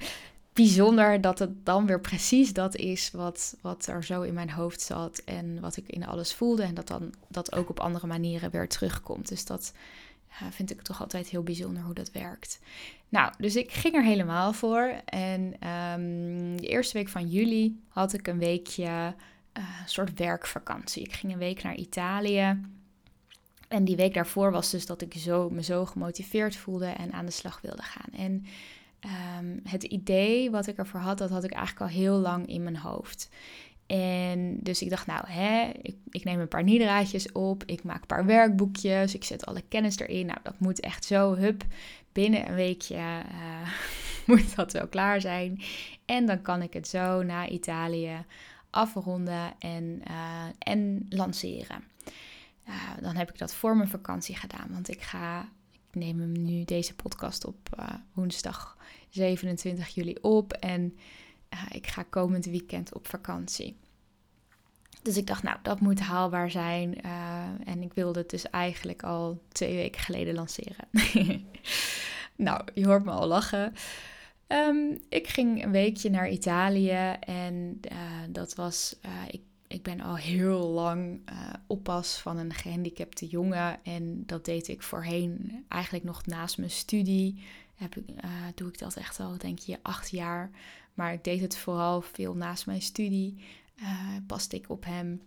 bijzonder 0.55 1.21
dat 1.21 1.39
het 1.39 1.65
dan 1.65 1.87
weer 1.87 2.01
precies 2.01 2.53
dat 2.53 2.77
is 2.77 3.11
wat, 3.11 3.57
wat 3.61 3.87
er 3.87 4.05
zo 4.05 4.23
in 4.23 4.35
mijn 4.35 4.51
hoofd 4.51 4.81
zat 4.81 5.19
en 5.25 5.61
wat 5.61 5.77
ik 5.77 5.89
in 5.89 6.07
alles 6.07 6.35
voelde. 6.35 6.63
En 6.63 6.75
dat 6.75 6.87
dan 6.87 7.15
dat 7.29 7.55
ook 7.55 7.69
op 7.69 7.81
andere 7.81 8.07
manieren 8.07 8.51
weer 8.51 8.69
terugkomt. 8.69 9.29
Dus 9.29 9.45
dat 9.45 9.73
vind 10.51 10.71
ik 10.71 10.83
toch 10.83 11.01
altijd 11.01 11.29
heel 11.29 11.43
bijzonder 11.43 11.83
hoe 11.83 11.95
dat 11.95 12.13
werkt. 12.13 12.61
Nou, 13.09 13.33
dus 13.39 13.57
ik 13.57 13.73
ging 13.73 13.95
er 13.95 14.05
helemaal 14.05 14.53
voor. 14.53 14.95
En 15.05 15.41
um, 15.69 16.57
de 16.61 16.67
eerste 16.67 16.99
week 16.99 17.09
van 17.09 17.29
juli 17.29 17.81
had 17.89 18.13
ik 18.13 18.27
een 18.27 18.39
weekje 18.39 19.15
een 19.53 19.65
soort 19.87 20.19
werkvakantie. 20.19 21.03
Ik 21.03 21.13
ging 21.13 21.33
een 21.33 21.39
week 21.39 21.63
naar 21.63 21.75
Italië. 21.75 22.61
En 23.69 23.85
die 23.85 23.97
week 23.97 24.15
daarvoor 24.15 24.51
was 24.51 24.71
dus 24.71 24.87
dat 24.87 25.03
ik 25.03 25.15
zo, 25.15 25.51
me 25.51 25.63
zo 25.63 25.87
gemotiveerd 25.87 26.57
voelde 26.57 26.87
en 26.87 27.13
aan 27.13 27.27
de 27.27 27.33
slag 27.33 27.61
wilde 27.61 27.83
gaan. 27.83 28.13
En 28.13 28.47
ehm, 29.05 29.59
het 29.63 29.83
idee 29.83 30.51
wat 30.51 30.67
ik 30.67 30.79
ervoor 30.79 31.01
had, 31.01 31.19
dat 31.19 31.31
had 31.31 31.45
ik 31.45 31.53
eigenlijk 31.53 31.91
al 31.91 31.99
heel 31.99 32.17
lang 32.17 32.47
in 32.47 32.63
mijn 32.63 32.77
hoofd. 32.77 33.29
En 33.87 34.59
dus 34.61 34.83
ik 34.83 34.91
dacht, 34.91 35.07
nou, 35.07 35.29
hè, 35.29 35.71
ik, 35.83 35.97
ik 36.11 36.25
neem 36.25 36.41
een 36.41 36.49
paar 36.49 36.65
nidraadjes 36.65 37.33
op, 37.33 37.63
ik 37.67 37.83
maak 37.83 38.01
een 38.01 38.07
paar 38.07 38.27
werkboekjes, 38.27 39.15
ik 39.15 39.25
zet 39.25 39.47
alle 39.47 39.63
kennis 39.69 39.99
erin. 39.99 40.27
Nou, 40.27 40.39
dat 40.43 40.59
moet 40.59 40.81
echt 40.81 41.05
zo, 41.05 41.35
hup, 41.35 41.65
binnen 42.13 42.49
een 42.49 42.55
weekje 42.55 42.97
uh, 42.97 43.69
moet 44.27 44.57
dat 44.57 44.73
wel 44.73 44.89
klaar 44.89 45.21
zijn. 45.21 45.61
En 46.05 46.27
dan 46.27 46.43
kan 46.43 46.63
ik 46.63 46.73
het 46.73 46.89
zo 46.89 47.23
naar 47.23 47.49
Italië 47.49 48.25
afronden 48.71 49.53
en, 49.59 50.03
uh, 50.11 50.45
en 50.59 51.07
lanceren. 51.09 51.85
Uh, 52.69 52.75
dan 53.01 53.17
heb 53.17 53.31
ik 53.31 53.39
dat 53.39 53.55
voor 53.55 53.77
mijn 53.77 53.89
vakantie 53.89 54.37
gedaan, 54.37 54.69
want 54.73 54.89
ik 54.89 55.03
ga, 55.03 55.49
ik 55.73 55.95
neem 55.95 56.21
hem 56.21 56.33
nu 56.33 56.65
deze 56.65 56.95
podcast 56.95 57.47
op 57.47 57.57
woensdag 58.13 58.74
27 59.15 59.89
juli 59.89 60.17
op 60.21 60.53
en 60.53 60.97
ik 61.71 61.87
ga 61.87 62.03
komend 62.03 62.45
weekend 62.45 62.95
op 62.95 63.09
vakantie. 63.09 63.77
Dus 65.03 65.17
ik 65.17 65.27
dacht, 65.27 65.43
nou, 65.43 65.59
dat 65.63 65.81
moet 65.81 66.01
haalbaar 66.01 66.51
zijn. 66.51 66.99
Uh, 67.05 67.45
en 67.65 67.83
ik 67.83 67.93
wilde 67.93 68.19
het 68.19 68.31
dus 68.31 68.51
eigenlijk 68.51 69.03
al 69.03 69.43
twee 69.49 69.75
weken 69.75 70.01
geleden 70.01 70.35
lanceren. 70.35 70.89
nou, 72.37 72.65
je 72.75 72.87
hoort 72.87 73.05
me 73.05 73.11
al 73.11 73.27
lachen. 73.27 73.73
Um, 74.49 74.99
ik 75.09 75.29
ging 75.29 75.65
een 75.65 75.71
weekje 75.71 76.11
naar 76.11 76.31
Italië 76.31 77.17
en 77.21 77.81
uh, 77.93 77.99
dat 78.29 78.55
was, 78.55 78.97
ik, 79.31 79.41
ik 79.67 79.83
ben 79.83 80.01
al 80.01 80.17
heel 80.17 80.69
lang 80.69 81.21
oppas 81.67 82.17
van 82.19 82.39
een 82.39 82.55
gehandicapte 82.55 83.27
jongen. 83.27 83.79
En 83.83 84.23
dat 84.27 84.45
deed 84.45 84.69
ik 84.69 84.83
voorheen 84.83 85.65
eigenlijk 85.69 86.05
nog 86.05 86.27
naast 86.27 86.59
mijn 86.59 86.71
studie. 86.71 87.43
Heb 87.75 87.97
ik, 87.97 88.05
doe 88.55 88.69
ik 88.69 88.79
dat 88.79 88.97
echt 88.97 89.21
al, 89.21 89.39
denk 89.39 89.59
je, 89.59 89.79
acht 89.83 90.11
jaar. 90.11 90.51
Maar 90.95 91.13
ik 91.13 91.25
deed 91.25 91.41
het 91.41 91.57
vooral 91.57 92.01
veel 92.01 92.35
naast 92.35 92.67
mijn 92.67 92.83
studie. 92.83 93.45
Uh, 93.77 94.17
paste 94.27 94.57
ik 94.57 94.71
op 94.71 94.85
hem. 94.85 95.23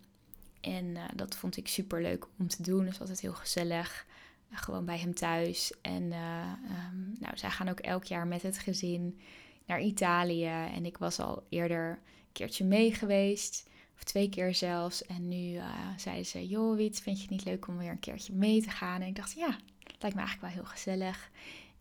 En 0.61 0.85
uh, 0.85 1.03
dat 1.15 1.35
vond 1.35 1.57
ik 1.57 1.67
super 1.67 2.01
leuk 2.01 2.27
om 2.37 2.47
te 2.47 2.63
doen. 2.63 2.85
Dus 2.85 2.99
altijd 2.99 3.19
heel 3.21 3.33
gezellig. 3.33 4.05
Gewoon 4.51 4.85
bij 4.85 4.97
hem 4.97 5.13
thuis. 5.13 5.73
En 5.81 6.03
um, 6.03 7.15
nou, 7.19 7.37
zij 7.37 7.49
gaan 7.49 7.69
ook 7.69 7.79
elk 7.79 8.03
jaar 8.03 8.27
met 8.27 8.41
het 8.41 8.57
gezin 8.57 9.19
naar 9.65 9.81
Italië. 9.81 10.45
En 10.45 10.85
ik 10.85 10.97
was 10.97 11.19
al 11.19 11.43
eerder 11.49 11.89
een 11.89 12.31
keertje 12.31 12.65
mee 12.65 12.93
geweest. 12.93 13.69
Of 13.95 14.03
twee 14.03 14.29
keer 14.29 14.55
zelfs. 14.55 15.05
En 15.05 15.27
nu 15.27 15.59
zeiden 15.97 16.25
ze: 16.25 16.47
Joh, 16.47 16.75
Wiet, 16.75 17.01
vind 17.01 17.15
je 17.15 17.21
het 17.21 17.31
niet 17.31 17.45
leuk 17.45 17.67
om 17.67 17.77
weer 17.77 17.91
een 17.91 17.99
keertje 17.99 18.33
mee 18.33 18.61
te 18.61 18.69
gaan? 18.69 19.01
En 19.01 19.07
ik 19.07 19.15
dacht: 19.15 19.33
Ja, 19.33 19.57
lijkt 19.99 20.15
me 20.15 20.21
eigenlijk 20.21 20.41
wel 20.41 20.63
heel 20.63 20.71
gezellig. 20.71 21.29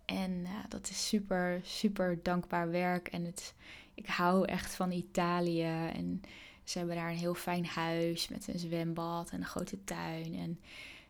En 0.06 0.46
dat 0.68 0.90
is 0.90 1.08
super, 1.08 1.60
super 1.62 2.18
dankbaar 2.22 2.70
werk. 2.70 3.08
En 3.08 3.24
het, 3.24 3.54
ik 3.94 4.06
hou 4.06 4.46
echt 4.46 4.74
van 4.74 4.90
Italië. 4.90 5.90
En 5.92 6.22
ze 6.64 6.78
hebben 6.78 6.96
daar 6.96 7.10
een 7.10 7.16
heel 7.16 7.34
fijn 7.34 7.66
huis 7.66 8.28
met 8.28 8.48
een 8.48 8.58
zwembad 8.58 9.30
en 9.30 9.38
een 9.38 9.46
grote 9.46 9.84
tuin. 9.84 10.34
En 10.34 10.60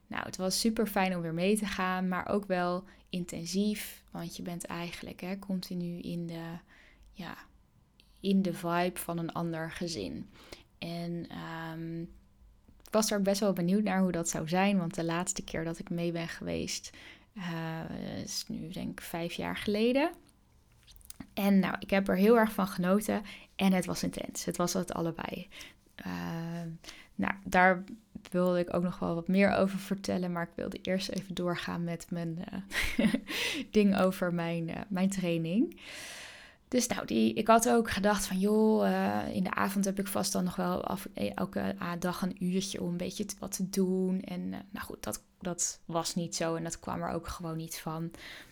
nou, 0.06 0.24
het 0.24 0.36
was 0.36 0.60
super 0.60 0.86
fijn 0.86 1.16
om 1.16 1.22
weer 1.22 1.34
mee 1.34 1.58
te 1.58 1.66
gaan, 1.66 2.08
maar 2.08 2.28
ook 2.28 2.46
wel 2.46 2.84
intensief. 3.10 4.02
Want 4.10 4.36
je 4.36 4.42
bent 4.42 4.64
eigenlijk 4.64 5.20
hè, 5.20 5.38
continu 5.38 5.98
in 5.98 6.26
de, 6.26 6.58
ja, 7.12 7.36
in 8.20 8.42
de 8.42 8.52
vibe 8.52 8.98
van 8.98 9.18
een 9.18 9.32
ander 9.32 9.70
gezin. 9.70 10.30
En 10.78 11.26
um, 11.72 12.02
ik 12.84 12.92
was 12.92 13.08
daar 13.08 13.22
best 13.22 13.40
wel 13.40 13.52
benieuwd 13.52 13.82
naar 13.82 14.00
hoe 14.00 14.12
dat 14.12 14.28
zou 14.28 14.48
zijn. 14.48 14.78
Want 14.78 14.94
de 14.94 15.04
laatste 15.04 15.42
keer 15.42 15.64
dat 15.64 15.78
ik 15.78 15.90
mee 15.90 16.12
ben 16.12 16.28
geweest, 16.28 16.90
uh, 17.36 18.22
is 18.22 18.44
nu 18.48 18.68
denk 18.68 18.90
ik 18.90 19.00
vijf 19.00 19.32
jaar 19.32 19.56
geleden. 19.56 20.10
En 21.34 21.58
nou, 21.58 21.74
ik 21.78 21.90
heb 21.90 22.08
er 22.08 22.16
heel 22.16 22.38
erg 22.38 22.52
van 22.52 22.66
genoten 22.66 23.22
en 23.56 23.72
het 23.72 23.86
was 23.86 24.02
intens. 24.02 24.44
Het 24.44 24.56
was 24.56 24.72
het 24.72 24.92
allebei. 24.92 25.48
Uh, 26.06 26.12
nou, 27.14 27.34
daar 27.44 27.84
wilde 28.30 28.58
ik 28.58 28.74
ook 28.74 28.82
nog 28.82 28.98
wel 28.98 29.14
wat 29.14 29.28
meer 29.28 29.50
over 29.56 29.78
vertellen, 29.78 30.32
maar 30.32 30.42
ik 30.42 30.54
wilde 30.54 30.78
eerst 30.82 31.08
even 31.08 31.34
doorgaan 31.34 31.84
met 31.84 32.06
mijn 32.10 32.44
uh, 32.98 33.14
ding 33.70 33.96
over 33.96 34.34
mijn, 34.34 34.68
uh, 34.68 34.74
mijn 34.88 35.10
training. 35.10 35.80
Dus 36.68 36.87
nou, 36.87 37.06
die, 37.06 37.35
ik 37.35 37.46
had 37.46 37.68
ook 37.68 37.90
gedacht 37.90 38.26
van 38.26 38.38
joh, 38.38 38.88
uh, 38.88 39.35
in 39.35 39.44
de 39.44 39.54
avond 39.54 39.85
heb 39.85 39.99
ik 39.99 40.06
vast 40.06 40.32
dan 40.32 40.44
nog 40.44 40.56
wel 40.56 40.85
af, 40.85 41.08
elke 41.14 41.75
dag 41.99 42.23
een 42.23 42.44
uurtje 42.44 42.82
om 42.82 42.88
een 42.88 42.96
beetje 42.96 43.26
wat 43.38 43.56
te 43.56 43.70
doen. 43.70 44.20
En 44.20 44.49
nou 44.49 44.85
goed, 44.85 45.02
dat, 45.02 45.23
dat 45.40 45.80
was 45.85 46.14
niet 46.14 46.37
zo 46.37 46.54
en 46.54 46.64
dat 46.64 46.80
kwam 46.80 47.02
er 47.02 47.11
ook 47.11 47.28
gewoon 47.28 47.56
niet 47.56 47.78
van. 47.78 48.11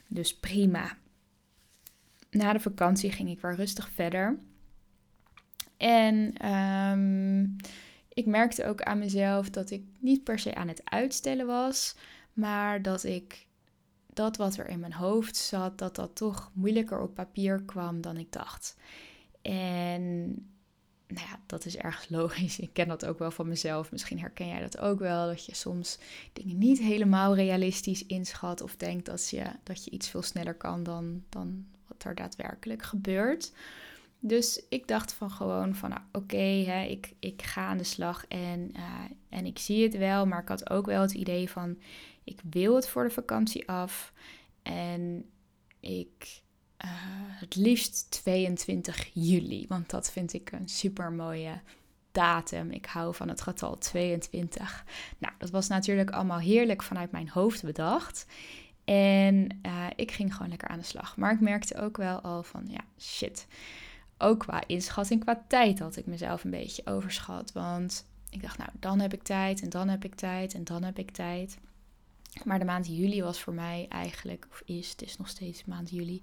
Dus 0.08 0.36
prima 0.36 0.96
na 2.34 2.52
de 2.52 2.60
vakantie 2.60 3.12
ging 3.12 3.30
ik 3.30 3.40
weer 3.40 3.54
rustig 3.54 3.90
verder. 3.90 4.38
En 5.76 6.48
um, 6.52 7.56
ik 8.08 8.26
merkte 8.26 8.66
ook 8.66 8.82
aan 8.82 8.98
mezelf 8.98 9.50
dat 9.50 9.70
ik 9.70 9.82
niet 9.98 10.24
per 10.24 10.38
se 10.38 10.54
aan 10.54 10.68
het 10.68 10.80
uitstellen 10.84 11.46
was, 11.46 11.96
maar 12.32 12.82
dat 12.82 13.04
ik 13.04 13.46
dat 14.14 14.36
wat 14.36 14.56
er 14.56 14.68
in 14.68 14.80
mijn 14.80 14.92
hoofd 14.92 15.36
zat, 15.36 15.78
dat 15.78 15.94
dat 15.94 16.16
toch 16.16 16.50
moeilijker 16.52 17.00
op 17.00 17.14
papier 17.14 17.62
kwam 17.62 18.00
dan 18.00 18.16
ik 18.16 18.32
dacht. 18.32 18.76
En 19.42 20.24
nou 21.06 21.26
ja, 21.26 21.40
dat 21.46 21.64
is 21.64 21.76
erg 21.76 22.08
logisch. 22.08 22.58
Ik 22.58 22.72
ken 22.72 22.88
dat 22.88 23.06
ook 23.06 23.18
wel 23.18 23.30
van 23.30 23.48
mezelf. 23.48 23.92
Misschien 23.92 24.18
herken 24.18 24.46
jij 24.46 24.60
dat 24.60 24.78
ook 24.78 24.98
wel. 24.98 25.26
Dat 25.26 25.46
je 25.46 25.54
soms 25.54 25.98
dingen 26.32 26.58
niet 26.58 26.78
helemaal 26.78 27.34
realistisch 27.34 28.06
inschat. 28.06 28.60
Of 28.60 28.76
denkt 28.76 29.06
dat 29.06 29.30
je, 29.30 29.44
dat 29.62 29.84
je 29.84 29.90
iets 29.90 30.08
veel 30.08 30.22
sneller 30.22 30.54
kan 30.54 30.82
dan, 30.82 31.22
dan 31.28 31.66
wat 31.86 32.04
er 32.04 32.14
daadwerkelijk 32.14 32.82
gebeurt. 32.82 33.52
Dus 34.18 34.62
ik 34.68 34.88
dacht 34.88 35.12
van 35.12 35.30
gewoon 35.30 35.74
van, 35.74 35.90
nou, 35.90 36.02
oké, 36.12 36.82
ik, 36.88 37.14
ik 37.18 37.42
ga 37.42 37.66
aan 37.66 37.78
de 37.78 37.84
slag 37.84 38.26
en, 38.26 38.70
uh, 38.76 39.00
en 39.28 39.46
ik 39.46 39.58
zie 39.58 39.82
het 39.82 39.96
wel. 39.96 40.26
Maar 40.26 40.42
ik 40.42 40.48
had 40.48 40.70
ook 40.70 40.86
wel 40.86 41.02
het 41.02 41.12
idee 41.12 41.50
van, 41.50 41.78
ik 42.24 42.40
wil 42.50 42.74
het 42.74 42.88
voor 42.88 43.04
de 43.04 43.10
vakantie 43.10 43.68
af. 43.68 44.12
En 44.62 45.30
ik, 45.80 46.42
uh, 46.84 46.90
het 47.40 47.56
liefst 47.56 48.10
22 48.10 49.10
juli, 49.12 49.66
want 49.68 49.90
dat 49.90 50.10
vind 50.10 50.32
ik 50.32 50.52
een 50.52 50.68
super 50.68 51.12
mooie 51.12 51.60
datum. 52.12 52.70
Ik 52.70 52.86
hou 52.86 53.14
van 53.14 53.28
het 53.28 53.40
getal 53.40 53.78
22. 53.78 54.84
Nou, 55.18 55.34
dat 55.38 55.50
was 55.50 55.68
natuurlijk 55.68 56.10
allemaal 56.10 56.38
heerlijk 56.38 56.82
vanuit 56.82 57.10
mijn 57.10 57.28
hoofd 57.28 57.62
bedacht. 57.62 58.26
En 58.84 59.58
uh, 59.66 59.86
ik 59.96 60.10
ging 60.10 60.34
gewoon 60.34 60.48
lekker 60.48 60.68
aan 60.68 60.78
de 60.78 60.84
slag. 60.84 61.16
Maar 61.16 61.32
ik 61.32 61.40
merkte 61.40 61.80
ook 61.80 61.96
wel 61.96 62.20
al 62.20 62.42
van, 62.42 62.64
ja, 62.68 62.80
shit. 62.98 63.46
Ook 64.18 64.38
qua 64.38 64.62
inschatting, 64.66 65.20
qua 65.20 65.44
tijd 65.48 65.78
had 65.78 65.96
ik 65.96 66.06
mezelf 66.06 66.44
een 66.44 66.50
beetje 66.50 66.86
overschat. 66.86 67.52
Want 67.52 68.06
ik 68.30 68.42
dacht, 68.42 68.58
nou, 68.58 68.70
dan 68.80 69.00
heb 69.00 69.12
ik 69.12 69.22
tijd 69.22 69.62
en 69.62 69.68
dan 69.68 69.88
heb 69.88 70.04
ik 70.04 70.14
tijd 70.14 70.54
en 70.54 70.64
dan 70.64 70.82
heb 70.82 70.98
ik 70.98 71.10
tijd. 71.10 71.58
Maar 72.44 72.58
de 72.58 72.64
maand 72.64 72.86
juli 72.86 73.22
was 73.22 73.40
voor 73.40 73.54
mij 73.54 73.86
eigenlijk, 73.88 74.46
of 74.50 74.62
is, 74.64 74.90
het 74.90 75.02
is 75.02 75.16
nog 75.16 75.28
steeds 75.28 75.64
maand 75.64 75.90
juli, 75.90 76.22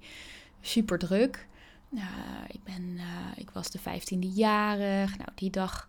super 0.62 1.00
druk. 1.00 1.48
Uh, 1.94 2.02
ik, 2.48 2.64
ben, 2.64 2.82
uh, 2.82 3.04
ik 3.36 3.50
was 3.50 3.70
de 3.70 3.80
15e 3.80 4.34
jarig. 4.34 5.18
Nou, 5.18 5.30
die 5.36 5.50
dag 5.50 5.88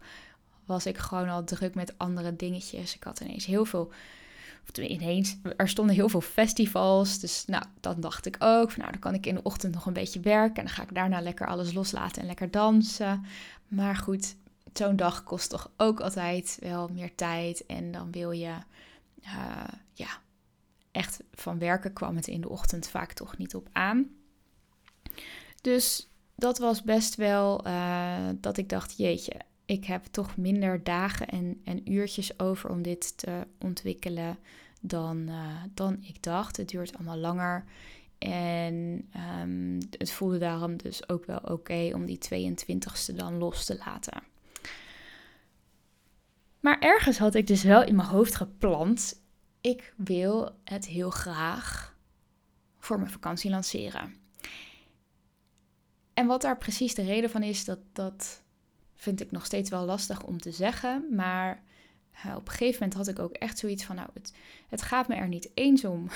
was 0.65 0.87
ik 0.87 0.99
gewoon 0.99 1.29
al 1.29 1.45
druk 1.45 1.75
met 1.75 1.99
andere 1.99 2.37
dingetjes. 2.37 2.95
Ik 2.95 3.03
had 3.03 3.21
ineens 3.21 3.47
heel 3.47 3.65
veel 3.65 3.93
of 4.69 4.77
ineens, 4.77 5.37
er 5.57 5.69
stonden 5.69 5.95
heel 5.95 6.09
veel 6.09 6.21
festivals. 6.21 7.19
Dus 7.19 7.45
nou, 7.47 7.65
dan 7.81 8.01
dacht 8.01 8.27
ik 8.27 8.37
ook, 8.39 8.71
van, 8.71 8.79
nou, 8.79 8.91
dan 8.91 9.01
kan 9.01 9.15
ik 9.15 9.27
in 9.27 9.35
de 9.35 9.43
ochtend 9.43 9.75
nog 9.75 9.87
een 9.87 9.93
beetje 9.93 10.21
werken. 10.21 10.57
En 10.57 10.65
dan 10.65 10.75
ga 10.75 10.83
ik 10.83 10.95
daarna 10.95 11.21
lekker 11.21 11.47
alles 11.47 11.73
loslaten 11.73 12.21
en 12.21 12.27
lekker 12.27 12.51
dansen. 12.51 13.25
Maar 13.69 13.97
goed, 13.97 14.35
zo'n 14.73 14.97
dag 14.97 15.23
kost 15.23 15.51
toch 15.51 15.71
ook 15.77 16.01
altijd 16.01 16.59
wel 16.61 16.89
meer 16.89 17.15
tijd. 17.15 17.67
En 17.67 17.93
dan 17.93 18.11
wil 18.11 18.31
je, 18.31 18.55
ja, 19.21 19.69
echt 20.93 21.23
van 21.33 21.59
werken 21.59 21.93
kwam 21.93 22.17
het 22.17 22.27
in 22.27 22.41
de 22.41 22.49
ochtend 22.49 22.89
vaak 22.89 23.13
toch 23.13 23.37
niet 23.37 23.55
op 23.55 23.69
aan. 23.73 24.11
Dus 25.61 26.11
dat 26.35 26.59
was 26.59 26.83
best 26.83 27.15
wel 27.15 27.67
uh, 27.67 28.29
dat 28.41 28.57
ik 28.57 28.69
dacht, 28.69 28.97
jeetje, 28.97 29.41
ik 29.65 29.85
heb 29.85 30.05
toch 30.05 30.37
minder 30.37 30.85
dagen 30.85 31.29
en, 31.29 31.61
en 31.65 31.93
uurtjes 31.93 32.39
over 32.39 32.71
om 32.71 32.83
dit 32.83 33.19
te 33.19 33.47
ontwikkelen 33.59 34.39
dan, 34.81 35.17
uh, 35.29 35.63
dan 35.75 35.99
ik 36.03 36.23
dacht. 36.23 36.57
Het 36.57 36.69
duurt 36.69 36.95
allemaal 36.95 37.19
langer. 37.19 37.65
En 38.19 39.09
um, 39.41 39.79
het 39.99 40.13
voelde 40.13 40.39
daarom 40.39 40.77
dus 40.77 41.09
ook 41.09 41.25
wel 41.25 41.39
oké 41.39 41.91
om 41.95 42.07
die 42.07 42.19
22ste 42.19 43.15
dan 43.15 43.39
los 43.39 43.65
te 43.65 43.77
laten. 43.85 44.23
Maar 46.61 46.79
ergens 46.79 47.19
had 47.19 47.35
ik 47.35 47.47
dus 47.47 47.63
wel 47.63 47.85
in 47.85 47.97
mijn 47.97 48.09
hoofd 48.09 48.35
gepland. 48.35 49.22
Ik 49.63 49.95
wil 49.97 50.51
het 50.65 50.87
heel 50.87 51.11
graag 51.11 51.97
voor 52.79 52.99
mijn 52.99 53.11
vakantie 53.11 53.51
lanceren. 53.51 54.15
En 56.15 56.27
wat 56.27 56.43
daar 56.43 56.59
precies 56.59 56.95
de 56.95 57.03
reden 57.03 57.31
van 57.31 57.43
is, 57.43 57.65
dat, 57.65 57.79
dat 57.93 58.43
vind 58.95 59.21
ik 59.21 59.31
nog 59.31 59.45
steeds 59.45 59.71
wel 59.71 59.85
lastig 59.85 60.23
om 60.23 60.39
te 60.39 60.53
zeggen. 60.53 61.07
Maar 61.11 61.63
op 62.37 62.47
een 62.47 62.53
gegeven 62.53 62.83
moment 62.83 62.95
had 62.95 63.09
ik 63.09 63.19
ook 63.19 63.33
echt 63.33 63.59
zoiets 63.59 63.85
van, 63.85 63.97
nou, 63.97 64.09
het, 64.13 64.35
het 64.69 64.83
gaat 64.83 65.09
me 65.09 65.15
er 65.15 65.29
niet 65.29 65.51
eens 65.55 65.85
om 65.85 66.09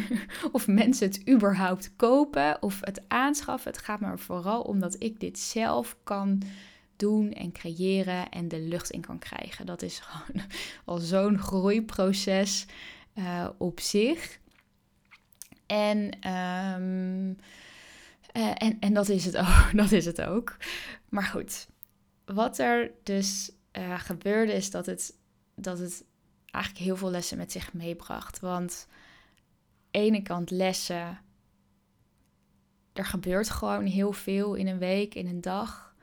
of 0.52 0.66
mensen 0.66 1.06
het 1.08 1.28
überhaupt 1.28 1.96
kopen 1.96 2.62
of 2.62 2.80
het 2.80 3.02
aanschaffen. 3.08 3.70
Het 3.70 3.82
gaat 3.82 4.00
me 4.00 4.06
er 4.06 4.18
vooral 4.18 4.62
om 4.62 4.80
dat 4.80 4.96
ik 4.98 5.20
dit 5.20 5.38
zelf 5.38 5.96
kan 6.02 6.42
doen 6.96 7.32
en 7.32 7.52
creëren 7.52 8.28
en 8.28 8.48
de 8.48 8.60
lucht 8.60 8.90
in 8.90 9.00
kan 9.00 9.18
krijgen. 9.18 9.66
Dat 9.66 9.82
is 9.82 9.98
gewoon 10.04 10.46
al 10.84 10.98
zo'n 10.98 11.38
groeiproces 11.38 12.66
uh, 13.14 13.48
op 13.58 13.80
zich. 13.80 14.40
En, 15.66 16.20
ehm, 16.20 17.32
eh, 18.32 18.52
en, 18.54 18.76
en 18.80 18.94
dat, 18.94 19.08
is 19.08 19.24
het 19.24 19.36
ook, 19.46 19.70
dat 19.72 19.92
is 19.92 20.04
het 20.04 20.20
ook. 20.20 20.56
Maar 21.08 21.22
goed, 21.22 21.68
wat 22.24 22.58
er 22.58 22.90
dus 23.02 23.52
uh, 23.72 23.98
gebeurde 23.98 24.52
is 24.52 24.70
dat 24.70 24.86
het, 24.86 25.14
dat 25.54 25.78
het 25.78 26.04
eigenlijk 26.50 26.84
heel 26.84 26.96
veel 26.96 27.10
lessen 27.10 27.38
met 27.38 27.52
zich 27.52 27.72
meebracht. 27.72 28.40
Want 28.40 28.86
ene 29.90 30.22
kant 30.22 30.50
lessen, 30.50 31.20
er 32.92 33.06
gebeurt 33.06 33.50
gewoon 33.50 33.84
heel 33.84 34.12
veel 34.12 34.54
in 34.54 34.66
een 34.66 34.78
week, 34.78 35.14
in 35.14 35.26
een 35.26 35.40
dag. 35.40 35.94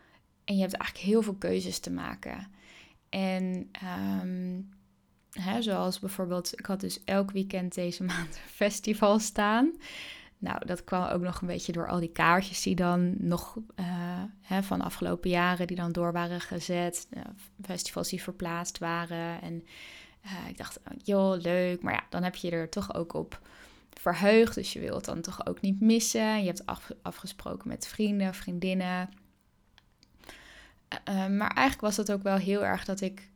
En 0.44 0.56
je 0.56 0.62
hebt 0.62 0.74
eigenlijk 0.74 1.06
heel 1.10 1.22
veel 1.22 1.36
keuzes 1.36 1.80
te 1.80 1.92
maken. 1.92 2.52
En 3.10 3.72
um, 4.24 4.70
zoals 5.60 6.00
bijvoorbeeld, 6.00 6.60
ik 6.60 6.66
had 6.66 6.80
dus 6.80 7.04
elk 7.04 7.32
weekend 7.32 7.74
deze 7.74 8.04
maand 8.04 8.40
festival 8.46 9.20
staan. 9.20 9.74
Nou, 10.38 10.66
dat 10.66 10.84
kwam 10.84 11.04
ook 11.04 11.22
nog 11.22 11.42
een 11.42 11.48
beetje 11.48 11.72
door 11.72 11.88
al 11.88 12.00
die 12.00 12.12
kaartjes 12.12 12.62
die 12.62 12.76
dan 12.76 13.16
nog 13.18 13.58
uh, 13.76 13.86
hè, 14.42 14.64
van 14.64 14.82
afgelopen 14.82 15.30
jaren, 15.30 15.68
die 15.68 15.76
dan 15.76 15.92
door 15.92 16.12
waren 16.12 16.42
gezet. 16.42 17.08
Uh, 17.14 17.22
festivals 17.62 18.10
die 18.10 18.22
verplaatst 18.22 18.78
waren. 18.78 19.42
En 19.42 19.66
uh, 20.26 20.32
ik 20.50 20.58
dacht, 20.58 20.78
oh, 20.78 20.98
joh, 21.04 21.42
leuk. 21.42 21.82
Maar 21.82 21.94
ja, 21.94 22.04
dan 22.10 22.24
heb 22.24 22.36
je 22.36 22.52
er 22.52 22.70
toch 22.70 22.96
ook 22.96 23.14
op 23.14 23.40
verheugd. 23.90 24.56
Dus 24.56 24.74
je 24.74 24.80
wilt 24.80 25.06
dan 25.06 25.22
toch 25.22 25.46
ook 25.46 25.62
niet 25.62 25.82
missen. 25.82 26.40
Je 26.40 26.46
hebt 26.46 26.66
af, 26.66 26.92
afgesproken 27.02 27.68
met 27.68 27.88
vrienden, 27.88 28.34
vriendinnen. 28.34 29.10
maar 31.06 31.52
eigenlijk 31.54 31.82
was 31.82 31.98
het 31.98 32.12
ook 32.12 32.24
wel 32.24 32.38
heel 32.38 32.66
erg 32.66 32.86
dat 32.86 33.02
ik 33.02 33.31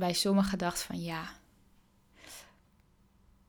bij 0.00 0.12
sommigen 0.12 0.58
dacht 0.58 0.82
van 0.82 1.02
ja, 1.02 1.28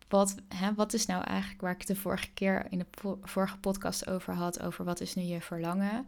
wat, 0.07 0.35
hè, 0.47 0.73
wat 0.73 0.93
is 0.93 1.05
nou 1.05 1.23
eigenlijk 1.23 1.61
waar 1.61 1.71
ik 1.71 1.87
de 1.87 1.95
vorige 1.95 2.31
keer 2.33 2.67
in 2.69 2.79
de 2.79 3.17
vorige 3.21 3.57
podcast 3.57 4.07
over 4.07 4.33
had, 4.33 4.61
over 4.61 4.85
wat 4.85 5.01
is 5.01 5.15
nu 5.15 5.21
je 5.23 5.41
verlangen. 5.41 6.07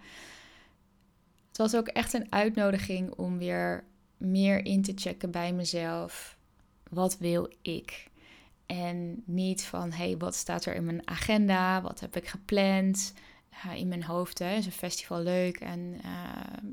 Het 1.48 1.58
was 1.58 1.76
ook 1.76 1.88
echt 1.88 2.14
een 2.14 2.32
uitnodiging 2.32 3.12
om 3.12 3.38
weer 3.38 3.84
meer 4.18 4.66
in 4.66 4.82
te 4.82 4.92
checken 4.96 5.32
bij 5.32 5.54
mezelf. 5.54 6.38
Wat 6.90 7.18
wil 7.18 7.54
ik? 7.62 8.12
En 8.66 9.24
niet 9.26 9.64
van, 9.64 9.92
hey, 9.92 10.18
wat 10.18 10.36
staat 10.36 10.66
er 10.66 10.76
in 10.76 10.86
mijn 10.86 11.08
agenda? 11.08 11.82
Wat 11.82 12.00
heb 12.00 12.16
ik 12.16 12.28
gepland? 12.28 13.14
in 13.76 13.88
mijn 13.88 14.04
hoofd 14.04 14.40
hè, 14.40 14.56
is 14.56 14.66
een 14.66 14.72
festival 14.72 15.22
leuk. 15.22 15.60
En 15.60 15.80
uh, 15.80 16.72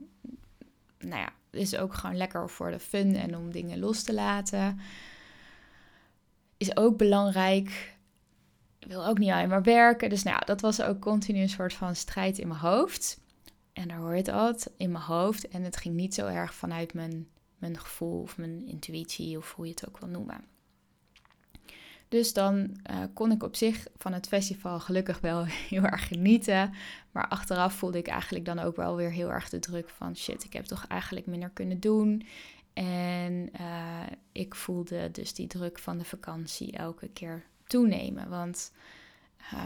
nou 0.98 1.20
ja, 1.20 1.32
is 1.50 1.76
ook 1.76 1.94
gewoon 1.94 2.16
lekker 2.16 2.50
voor 2.50 2.70
de 2.70 2.80
fun 2.80 3.16
en 3.16 3.36
om 3.36 3.52
dingen 3.52 3.78
los 3.78 4.02
te 4.02 4.14
laten 4.14 4.78
is 6.60 6.76
ook 6.76 6.96
belangrijk. 6.96 7.96
Ik 8.78 8.88
wil 8.88 9.06
ook 9.06 9.18
niet 9.18 9.30
alleen 9.30 9.48
maar 9.48 9.62
werken. 9.62 10.08
Dus 10.08 10.22
nou 10.22 10.44
dat 10.44 10.60
was 10.60 10.82
ook 10.82 11.00
continu 11.00 11.40
een 11.40 11.48
soort 11.48 11.72
van 11.72 11.96
strijd 11.96 12.38
in 12.38 12.48
mijn 12.48 12.60
hoofd. 12.60 13.20
En 13.72 13.88
daar 13.88 13.98
hoor 13.98 14.10
je 14.10 14.16
het 14.16 14.28
altijd 14.28 14.70
in 14.76 14.92
mijn 14.92 15.04
hoofd. 15.04 15.48
En 15.48 15.62
het 15.62 15.76
ging 15.76 15.94
niet 15.94 16.14
zo 16.14 16.26
erg 16.26 16.54
vanuit 16.54 16.94
mijn, 16.94 17.28
mijn 17.58 17.78
gevoel 17.78 18.20
of 18.20 18.36
mijn 18.36 18.66
intuïtie 18.66 19.36
of 19.36 19.54
hoe 19.54 19.64
je 19.64 19.70
het 19.70 19.88
ook 19.88 19.98
wil 19.98 20.08
noemen. 20.08 20.44
Dus 22.10 22.32
dan 22.32 22.56
uh, 22.90 22.96
kon 23.14 23.32
ik 23.32 23.42
op 23.42 23.56
zich 23.56 23.86
van 23.96 24.12
het 24.12 24.28
festival 24.28 24.80
gelukkig 24.80 25.20
wel 25.20 25.44
heel 25.70 25.82
erg 25.82 26.08
genieten. 26.08 26.72
Maar 27.10 27.28
achteraf 27.28 27.74
voelde 27.74 27.98
ik 27.98 28.06
eigenlijk 28.06 28.44
dan 28.44 28.58
ook 28.58 28.76
wel 28.76 28.96
weer 28.96 29.10
heel 29.10 29.30
erg 29.30 29.48
de 29.48 29.58
druk 29.58 29.88
van 29.88 30.16
shit, 30.16 30.44
ik 30.44 30.52
heb 30.52 30.64
toch 30.64 30.86
eigenlijk 30.86 31.26
minder 31.26 31.50
kunnen 31.50 31.80
doen. 31.80 32.26
En 32.72 33.50
uh, 33.60 34.06
ik 34.32 34.54
voelde 34.54 35.10
dus 35.10 35.34
die 35.34 35.46
druk 35.46 35.78
van 35.78 35.98
de 35.98 36.04
vakantie 36.04 36.72
elke 36.72 37.08
keer 37.08 37.44
toenemen. 37.66 38.28
Want 38.28 38.72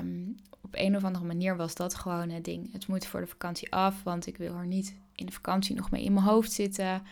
um, 0.01 0.37
op 0.61 0.71
een 0.73 0.97
of 0.97 1.05
andere 1.05 1.25
manier 1.25 1.57
was 1.57 1.75
dat 1.75 1.95
gewoon 1.95 2.31
het 2.31 2.45
ding. 2.45 2.73
Het 2.73 2.87
moet 2.87 3.07
voor 3.07 3.21
de 3.21 3.27
vakantie 3.27 3.73
af, 3.73 4.03
want 4.03 4.27
ik 4.27 4.37
wil 4.37 4.55
er 4.55 4.67
niet 4.67 4.95
in 5.15 5.27
de 5.27 5.33
vakantie 5.33 5.75
nog 5.77 5.91
mee 5.91 6.05
in 6.05 6.13
mijn 6.13 6.27
hoofd 6.27 6.53
zitten. 6.53 7.03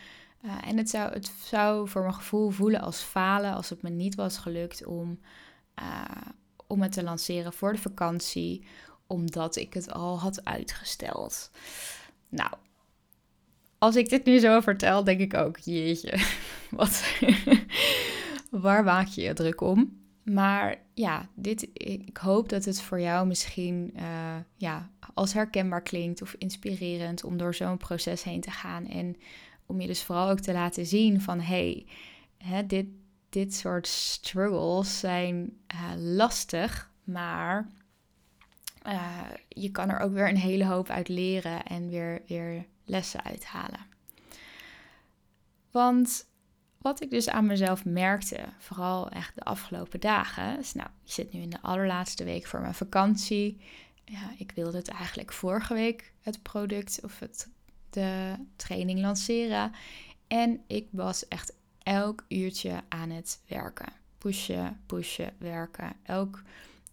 En 0.43 0.77
het 0.77 0.91
zou, 0.91 1.13
het 1.13 1.33
zou 1.45 1.89
voor 1.89 2.03
mijn 2.03 2.15
gevoel 2.15 2.51
voelen 2.51 2.81
als 2.81 3.01
falen 3.01 3.55
als 3.55 3.71
het 3.71 3.83
me 3.83 3.91
niet 3.91 4.15
was 4.15 4.39
gelukt 4.39 4.85
om, 4.85 5.21
uh, 5.81 6.05
om 6.67 6.83
het 6.83 6.93
te 6.93 7.03
lanceren 7.03 7.53
voor 7.53 7.73
de 7.73 7.79
vakantie, 7.79 8.65
omdat 9.07 9.57
ik 9.57 9.75
het 9.75 9.93
al 9.93 10.19
had 10.19 10.45
uitgesteld. 10.45 11.51
Nou, 12.29 12.51
als 13.79 13.97
ik 13.97 14.09
dit 14.09 14.25
nu 14.25 14.39
zo 14.39 14.61
vertel, 14.61 15.05
denk 15.05 15.21
ik 15.21 15.35
ook, 15.35 15.59
jeetje, 15.59 16.19
wat, 16.71 17.03
waar 18.51 18.85
maak 18.85 19.07
je 19.07 19.23
je 19.23 19.33
druk 19.33 19.61
om? 19.61 20.01
Maar 20.23 20.83
ja, 20.95 21.29
dit, 21.35 21.69
ik 21.73 22.17
hoop 22.17 22.49
dat 22.49 22.65
het 22.65 22.81
voor 22.81 23.01
jou 23.01 23.27
misschien 23.27 23.93
uh, 23.97 24.37
ja, 24.57 24.91
als 25.15 25.33
herkenbaar 25.33 25.83
klinkt 25.83 26.23
of 26.23 26.35
inspirerend 26.39 27.25
om 27.25 27.37
door 27.37 27.55
zo'n 27.55 27.77
proces 27.77 28.23
heen 28.23 28.41
te 28.41 28.51
gaan. 28.51 28.87
En 28.87 29.17
om 29.73 29.81
je 29.81 29.87
dus 29.87 30.03
vooral 30.03 30.31
ook 30.31 30.41
te 30.41 30.53
laten 30.53 30.87
zien 30.87 31.21
van 31.21 31.41
hey, 31.41 31.87
hè, 32.39 32.67
dit, 32.67 32.87
dit 33.29 33.55
soort 33.55 33.87
struggles 33.87 34.99
zijn 34.99 35.59
uh, 35.75 35.93
lastig, 35.97 36.91
maar 37.05 37.69
uh, 38.87 39.31
je 39.49 39.71
kan 39.71 39.91
er 39.91 40.01
ook 40.01 40.13
weer 40.13 40.29
een 40.29 40.37
hele 40.37 40.67
hoop 40.67 40.89
uit 40.89 41.09
leren 41.09 41.65
en 41.65 41.89
weer, 41.89 42.23
weer 42.27 42.67
lessen 42.85 43.25
uithalen. 43.25 43.87
Want 45.71 46.27
wat 46.79 47.03
ik 47.03 47.11
dus 47.11 47.29
aan 47.29 47.47
mezelf 47.47 47.85
merkte, 47.85 48.45
vooral 48.59 49.11
echt 49.11 49.35
de 49.35 49.43
afgelopen 49.43 50.01
dagen, 50.01 50.59
is 50.59 50.73
nou, 50.73 50.89
ik 51.05 51.13
zit 51.13 51.33
nu 51.33 51.41
in 51.41 51.51
de 51.51 51.63
allerlaatste 51.63 52.25
week 52.25 52.47
voor 52.47 52.61
mijn 52.61 52.75
vakantie. 52.75 53.61
Ja, 54.05 54.35
ik 54.39 54.53
wilde 54.55 54.77
het 54.77 54.89
eigenlijk 54.89 55.33
vorige 55.33 55.75
week, 55.75 56.13
het 56.21 56.43
product 56.43 57.01
of 57.03 57.19
het, 57.19 57.49
de 57.93 58.35
training 58.57 59.01
lanceren. 59.01 59.73
En 60.27 60.61
ik 60.67 60.89
was 60.91 61.29
echt 61.29 61.55
elk 61.79 62.25
uurtje 62.29 62.81
aan 62.89 63.11
het 63.11 63.43
werken. 63.47 63.93
Pushen, 64.19 64.81
pushen, 64.87 65.35
werken. 65.39 65.93
Elk, 66.03 66.43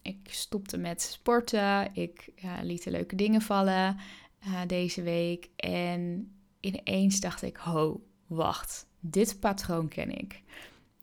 ik 0.01 0.27
stopte 0.29 0.77
met 0.77 1.01
sporten. 1.01 1.95
Ik 1.95 2.29
ja, 2.35 2.61
liet 2.61 2.83
de 2.83 2.91
leuke 2.91 3.15
dingen 3.15 3.41
vallen. 3.41 3.97
Eh, 4.39 4.61
deze 4.67 5.01
week. 5.01 5.49
En 5.55 6.31
ineens 6.59 7.19
dacht 7.19 7.41
ik, 7.41 7.57
ho, 7.57 8.03
wacht, 8.27 8.85
dit 8.99 9.39
patroon 9.39 9.87
ken 9.87 10.17
ik. 10.17 10.41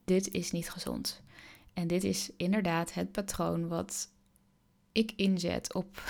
Dit 0.05 0.33
is 0.33 0.51
niet 0.51 0.71
gezond. 0.71 1.23
En 1.73 1.87
dit 1.87 2.05
is 2.05 2.31
inderdaad 2.37 2.95
het 2.95 3.13
patroon 3.13 3.69
wat 3.69 4.09
ik 4.97 5.13
inzet 5.17 5.75
op 5.75 6.03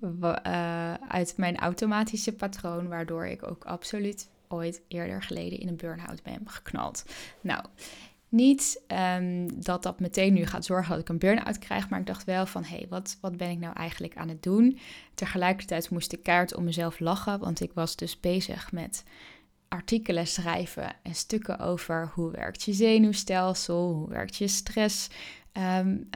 uh, 0.22 0.94
uit 0.94 1.34
mijn 1.36 1.56
automatische 1.56 2.32
patroon, 2.32 2.88
waardoor 2.88 3.26
ik 3.26 3.48
ook 3.48 3.64
absoluut 3.64 4.28
ooit 4.48 4.80
eerder 4.88 5.22
geleden 5.22 5.58
in 5.58 5.68
een 5.68 5.76
burn-out 5.76 6.22
ben 6.22 6.40
geknald. 6.44 7.04
Nou, 7.40 7.64
niet 8.28 8.82
um, 9.18 9.62
dat 9.62 9.82
dat 9.82 10.00
meteen 10.00 10.32
nu 10.32 10.46
gaat 10.46 10.64
zorgen 10.64 10.90
dat 10.90 11.00
ik 11.00 11.08
een 11.08 11.18
burn-out 11.18 11.58
krijg, 11.58 11.88
maar 11.88 12.00
ik 12.00 12.06
dacht 12.06 12.24
wel 12.24 12.46
van, 12.46 12.64
hé, 12.64 12.76
hey, 12.76 12.86
wat, 12.88 13.18
wat 13.20 13.36
ben 13.36 13.50
ik 13.50 13.58
nou 13.58 13.74
eigenlijk 13.74 14.16
aan 14.16 14.28
het 14.28 14.42
doen? 14.42 14.78
Tegelijkertijd 15.14 15.90
moest 15.90 16.12
ik 16.12 16.22
kaart 16.22 16.54
om 16.54 16.64
mezelf 16.64 17.00
lachen, 17.00 17.38
want 17.38 17.60
ik 17.60 17.70
was 17.74 17.96
dus 17.96 18.20
bezig 18.20 18.72
met 18.72 19.04
artikelen 19.68 20.26
schrijven 20.26 20.96
en 21.02 21.14
stukken 21.14 21.58
over 21.58 22.10
hoe 22.14 22.30
werkt 22.30 22.62
je 22.62 22.72
zenuwstelsel, 22.72 23.92
hoe 23.92 24.08
werkt 24.08 24.36
je 24.36 24.48
stressniveau 24.48 25.24
um, 25.58 26.08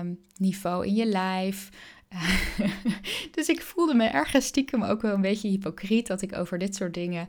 um, 0.00 0.18
in 0.84 0.94
je 0.94 1.06
lijf. 1.06 1.68
dus 3.34 3.48
ik 3.48 3.62
voelde 3.62 3.94
me 3.94 4.04
ergens 4.04 4.46
stiekem 4.46 4.82
ook 4.82 5.02
wel 5.02 5.14
een 5.14 5.20
beetje 5.20 5.48
hypocriet 5.48 6.06
dat 6.06 6.22
ik 6.22 6.36
over 6.36 6.58
dit 6.58 6.74
soort 6.74 6.94
dingen 6.94 7.28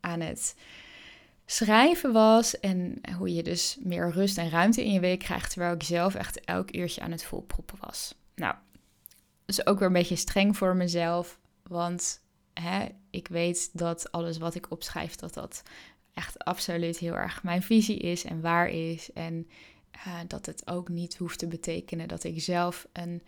aan 0.00 0.20
het 0.20 0.54
schrijven 1.46 2.12
was. 2.12 2.60
En 2.60 3.00
hoe 3.16 3.34
je 3.34 3.42
dus 3.42 3.78
meer 3.80 4.10
rust 4.10 4.38
en 4.38 4.50
ruimte 4.50 4.84
in 4.84 4.92
je 4.92 5.00
week 5.00 5.18
krijgt. 5.18 5.50
Terwijl 5.50 5.74
ik 5.74 5.82
zelf 5.82 6.14
echt 6.14 6.40
elk 6.40 6.74
uurtje 6.76 7.00
aan 7.00 7.10
het 7.10 7.24
volproppen 7.24 7.76
was. 7.80 8.14
Nou, 8.34 8.54
dus 9.44 9.66
ook 9.66 9.78
weer 9.78 9.86
een 9.86 9.94
beetje 9.94 10.16
streng 10.16 10.56
voor 10.56 10.76
mezelf. 10.76 11.38
Want 11.62 12.20
hè, 12.54 12.86
ik 13.10 13.28
weet 13.28 13.70
dat 13.72 14.12
alles 14.12 14.38
wat 14.38 14.54
ik 14.54 14.70
opschrijf, 14.70 15.14
dat 15.14 15.34
dat 15.34 15.62
echt 16.14 16.44
absoluut 16.44 16.98
heel 16.98 17.16
erg 17.16 17.42
mijn 17.42 17.62
visie 17.62 17.98
is 17.98 18.24
en 18.24 18.40
waar 18.40 18.68
is. 18.68 19.12
En 19.12 19.48
uh, 20.06 20.18
dat 20.26 20.46
het 20.46 20.66
ook 20.66 20.88
niet 20.88 21.16
hoeft 21.16 21.38
te 21.38 21.46
betekenen 21.46 22.08
dat 22.08 22.24
ik 22.24 22.40
zelf 22.40 22.88
een 22.92 23.22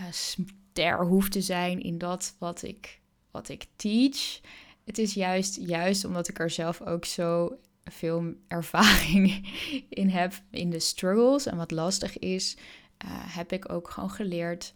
uh, 0.00 0.06
ster 0.10 1.06
hoef 1.06 1.28
te 1.28 1.40
zijn 1.40 1.82
in 1.82 1.98
dat 1.98 2.36
wat 2.38 2.62
ik, 2.62 3.00
wat 3.30 3.48
ik 3.48 3.66
teach. 3.76 4.40
het 4.84 4.98
is 4.98 5.14
juist, 5.14 5.56
juist 5.56 6.04
omdat 6.04 6.28
ik 6.28 6.38
er 6.38 6.50
zelf 6.50 6.80
ook 6.80 7.04
zo 7.04 7.58
veel 7.84 8.34
ervaring 8.48 9.48
in 9.88 10.08
heb 10.08 10.32
in 10.50 10.70
de 10.70 10.80
struggles 10.80 11.46
en 11.46 11.56
wat 11.56 11.70
lastig 11.70 12.18
is, 12.18 12.56
uh, 13.04 13.10
heb 13.10 13.52
ik 13.52 13.72
ook 13.72 13.90
gewoon 13.90 14.10
geleerd 14.10 14.74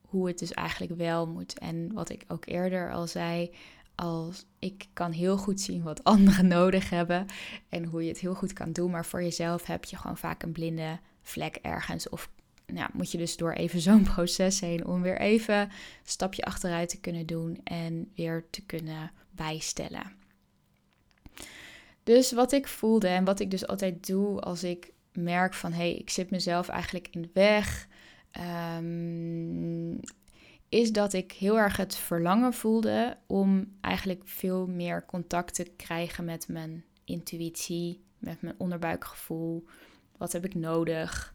hoe 0.00 0.26
het 0.26 0.38
dus 0.38 0.52
eigenlijk 0.52 0.96
wel 0.96 1.26
moet. 1.26 1.58
En 1.58 1.92
wat 1.92 2.08
ik 2.08 2.24
ook 2.28 2.46
eerder 2.46 2.92
al 2.92 3.06
zei, 3.06 3.50
als 3.96 4.46
ik 4.58 4.86
kan 4.92 5.12
heel 5.12 5.36
goed 5.36 5.60
zien 5.60 5.82
wat 5.82 6.04
anderen 6.14 6.46
nodig 6.46 6.90
hebben 6.90 7.26
en 7.68 7.84
hoe 7.84 8.02
je 8.02 8.08
het 8.08 8.18
heel 8.18 8.34
goed 8.34 8.52
kan 8.52 8.72
doen, 8.72 8.90
maar 8.90 9.06
voor 9.06 9.22
jezelf 9.22 9.66
heb 9.66 9.84
je 9.84 9.96
gewoon 9.96 10.16
vaak 10.16 10.42
een 10.42 10.52
blinde 10.52 10.98
vlek 11.22 11.56
ergens 11.62 12.08
of 12.08 12.30
nou, 12.66 12.90
moet 12.92 13.10
je 13.10 13.18
dus 13.18 13.36
door 13.36 13.52
even 13.52 13.80
zo'n 13.88 14.02
proces 14.02 14.60
heen 14.60 14.86
om 14.86 15.02
weer 15.02 15.20
even 15.20 15.60
een 15.60 15.70
stapje 16.04 16.44
achteruit 16.44 16.88
te 16.88 17.00
kunnen 17.00 17.26
doen 17.26 17.60
en 17.64 18.10
weer 18.14 18.46
te 18.50 18.62
kunnen 18.62 19.10
bijstellen. 19.30 20.12
Dus 22.02 22.32
wat 22.32 22.52
ik 22.52 22.68
voelde 22.68 23.08
en 23.08 23.24
wat 23.24 23.40
ik 23.40 23.50
dus 23.50 23.66
altijd 23.66 24.06
doe 24.06 24.40
als 24.40 24.64
ik 24.64 24.92
merk 25.12 25.54
van 25.54 25.72
hé, 25.72 25.78
hey, 25.78 25.94
ik 25.94 26.10
zit 26.10 26.30
mezelf 26.30 26.68
eigenlijk 26.68 27.08
in 27.10 27.22
de 27.22 27.30
weg, 27.32 27.88
um, 28.78 30.00
is 30.76 30.92
dat 30.92 31.12
ik 31.12 31.32
heel 31.32 31.58
erg 31.58 31.76
het 31.76 31.96
verlangen 31.96 32.52
voelde 32.52 33.16
om 33.26 33.72
eigenlijk 33.80 34.22
veel 34.24 34.66
meer 34.66 35.04
contact 35.06 35.54
te 35.54 35.64
krijgen 35.76 36.24
met 36.24 36.48
mijn 36.48 36.84
intuïtie, 37.04 38.00
met 38.18 38.42
mijn 38.42 38.54
onderbuikgevoel. 38.58 39.64
Wat 40.16 40.32
heb 40.32 40.44
ik 40.44 40.54
nodig? 40.54 41.34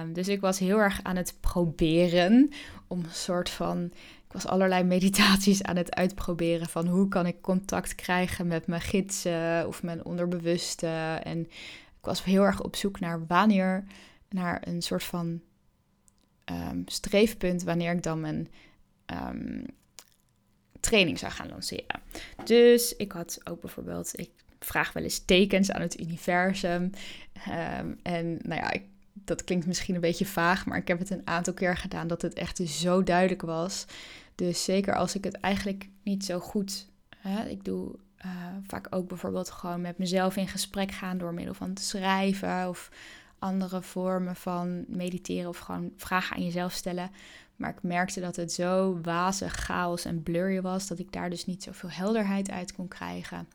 Um, 0.00 0.12
dus 0.12 0.28
ik 0.28 0.40
was 0.40 0.58
heel 0.58 0.78
erg 0.78 1.00
aan 1.02 1.16
het 1.16 1.36
proberen 1.40 2.50
om 2.86 2.98
een 2.98 3.10
soort 3.10 3.50
van. 3.50 3.84
Ik 4.26 4.32
was 4.32 4.46
allerlei 4.46 4.84
meditaties 4.96 5.62
aan 5.62 5.76
het 5.76 5.94
uitproberen 5.94 6.68
van 6.68 6.86
hoe 6.86 7.08
kan 7.08 7.26
ik 7.26 7.40
contact 7.40 7.94
krijgen 7.94 8.46
met 8.46 8.66
mijn 8.66 8.80
gidsen 8.80 9.66
of 9.66 9.82
mijn 9.82 10.04
onderbewuste. 10.04 11.20
En 11.22 11.40
ik 11.98 12.04
was 12.04 12.24
heel 12.24 12.42
erg 12.42 12.62
op 12.62 12.76
zoek 12.76 13.00
naar 13.00 13.26
wanneer, 13.26 13.84
naar 14.28 14.62
een 14.66 14.82
soort 14.82 15.04
van 15.04 15.40
um, 16.70 16.82
streefpunt 16.86 17.62
wanneer 17.62 17.92
ik 17.92 18.02
dan 18.02 18.20
mijn 18.20 18.48
um, 19.06 19.64
training 20.80 21.18
zou 21.18 21.32
gaan 21.32 21.48
lanceren. 21.48 22.00
Dus 22.44 22.96
ik 22.96 23.12
had 23.12 23.40
ook 23.44 23.60
bijvoorbeeld, 23.60 24.18
ik 24.18 24.30
vraag 24.58 24.92
wel 24.92 25.02
eens 25.02 25.24
tekens 25.24 25.70
aan 25.70 25.80
het 25.80 26.00
universum. 26.00 26.90
Um, 27.48 27.98
en 28.02 28.38
nou 28.42 28.60
ja, 28.60 28.70
ik, 28.70 28.82
dat 29.12 29.44
klinkt 29.44 29.66
misschien 29.66 29.94
een 29.94 30.00
beetje 30.00 30.26
vaag, 30.26 30.66
maar 30.66 30.78
ik 30.78 30.88
heb 30.88 30.98
het 30.98 31.10
een 31.10 31.26
aantal 31.26 31.54
keer 31.54 31.76
gedaan 31.76 32.06
dat 32.06 32.22
het 32.22 32.34
echt 32.34 32.56
zo 32.56 33.02
duidelijk 33.02 33.42
was. 33.42 33.84
Dus 34.34 34.64
zeker 34.64 34.94
als 34.94 35.14
ik 35.14 35.24
het 35.24 35.34
eigenlijk 35.34 35.88
niet 36.02 36.24
zo 36.24 36.38
goed. 36.38 36.88
Hè, 37.16 37.44
ik 37.44 37.64
doe 37.64 37.94
uh, 38.24 38.30
vaak 38.66 38.86
ook 38.90 39.08
bijvoorbeeld 39.08 39.50
gewoon 39.50 39.80
met 39.80 39.98
mezelf 39.98 40.36
in 40.36 40.48
gesprek 40.48 40.90
gaan 40.90 41.18
door 41.18 41.34
middel 41.34 41.54
van 41.54 41.74
te 41.74 41.82
schrijven 41.82 42.68
of 42.68 42.90
andere 43.42 43.82
vormen 43.82 44.36
van 44.36 44.84
mediteren 44.88 45.48
of 45.48 45.58
gewoon 45.58 45.92
vragen 45.96 46.36
aan 46.36 46.44
jezelf 46.44 46.72
stellen. 46.72 47.10
Maar 47.56 47.70
ik 47.70 47.82
merkte 47.82 48.20
dat 48.20 48.36
het 48.36 48.52
zo 48.52 49.00
wazig, 49.02 49.52
chaos 49.52 50.04
en 50.04 50.22
blurry 50.22 50.60
was 50.60 50.86
dat 50.86 50.98
ik 50.98 51.12
daar 51.12 51.30
dus 51.30 51.46
niet 51.46 51.62
zoveel 51.62 51.90
helderheid 51.90 52.50
uit 52.50 52.74
kon 52.74 52.88
krijgen. 52.88 53.48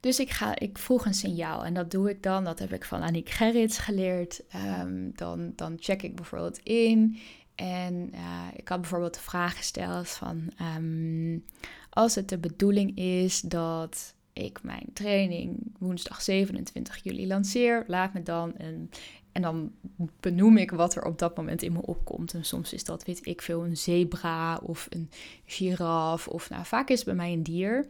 Dus 0.00 0.18
ik, 0.18 0.30
ga, 0.30 0.58
ik 0.58 0.78
vroeg 0.78 1.06
een 1.06 1.14
signaal 1.14 1.64
en 1.64 1.74
dat 1.74 1.90
doe 1.90 2.10
ik 2.10 2.22
dan. 2.22 2.44
Dat 2.44 2.58
heb 2.58 2.72
ik 2.72 2.84
van 2.84 3.02
Aniek 3.02 3.28
Gerrits 3.30 3.78
geleerd. 3.78 4.42
Um, 4.80 5.12
dan, 5.14 5.52
dan 5.56 5.76
check 5.78 6.02
ik 6.02 6.16
bijvoorbeeld 6.16 6.58
in. 6.58 7.18
En 7.54 8.10
uh, 8.14 8.46
ik 8.56 8.68
had 8.68 8.80
bijvoorbeeld 8.80 9.14
de 9.14 9.20
vraag 9.20 9.56
gesteld 9.56 10.08
van... 10.08 10.52
Um, 10.76 11.44
als 11.90 12.14
het 12.14 12.28
de 12.28 12.38
bedoeling 12.38 12.96
is 12.96 13.40
dat 13.40 14.14
ik 14.34 14.62
mijn 14.62 14.86
training 14.92 15.72
woensdag 15.78 16.22
27 16.22 17.02
juli 17.02 17.26
lanceer, 17.26 17.84
laat 17.86 18.12
me 18.12 18.22
dan 18.22 18.52
een. 18.56 18.90
En 19.32 19.42
dan 19.42 19.72
benoem 20.20 20.56
ik 20.56 20.70
wat 20.70 20.96
er 20.96 21.04
op 21.04 21.18
dat 21.18 21.36
moment 21.36 21.62
in 21.62 21.72
me 21.72 21.82
opkomt. 21.82 22.34
En 22.34 22.44
soms 22.44 22.72
is 22.72 22.84
dat, 22.84 23.04
weet 23.04 23.26
ik 23.26 23.42
veel, 23.42 23.64
een 23.64 23.76
zebra 23.76 24.56
of 24.56 24.86
een 24.90 25.10
giraf. 25.44 26.28
Of 26.28 26.50
nou, 26.50 26.64
vaak 26.64 26.88
is 26.88 26.96
het 26.96 27.06
bij 27.06 27.14
mij 27.14 27.32
een 27.32 27.42
dier. 27.42 27.86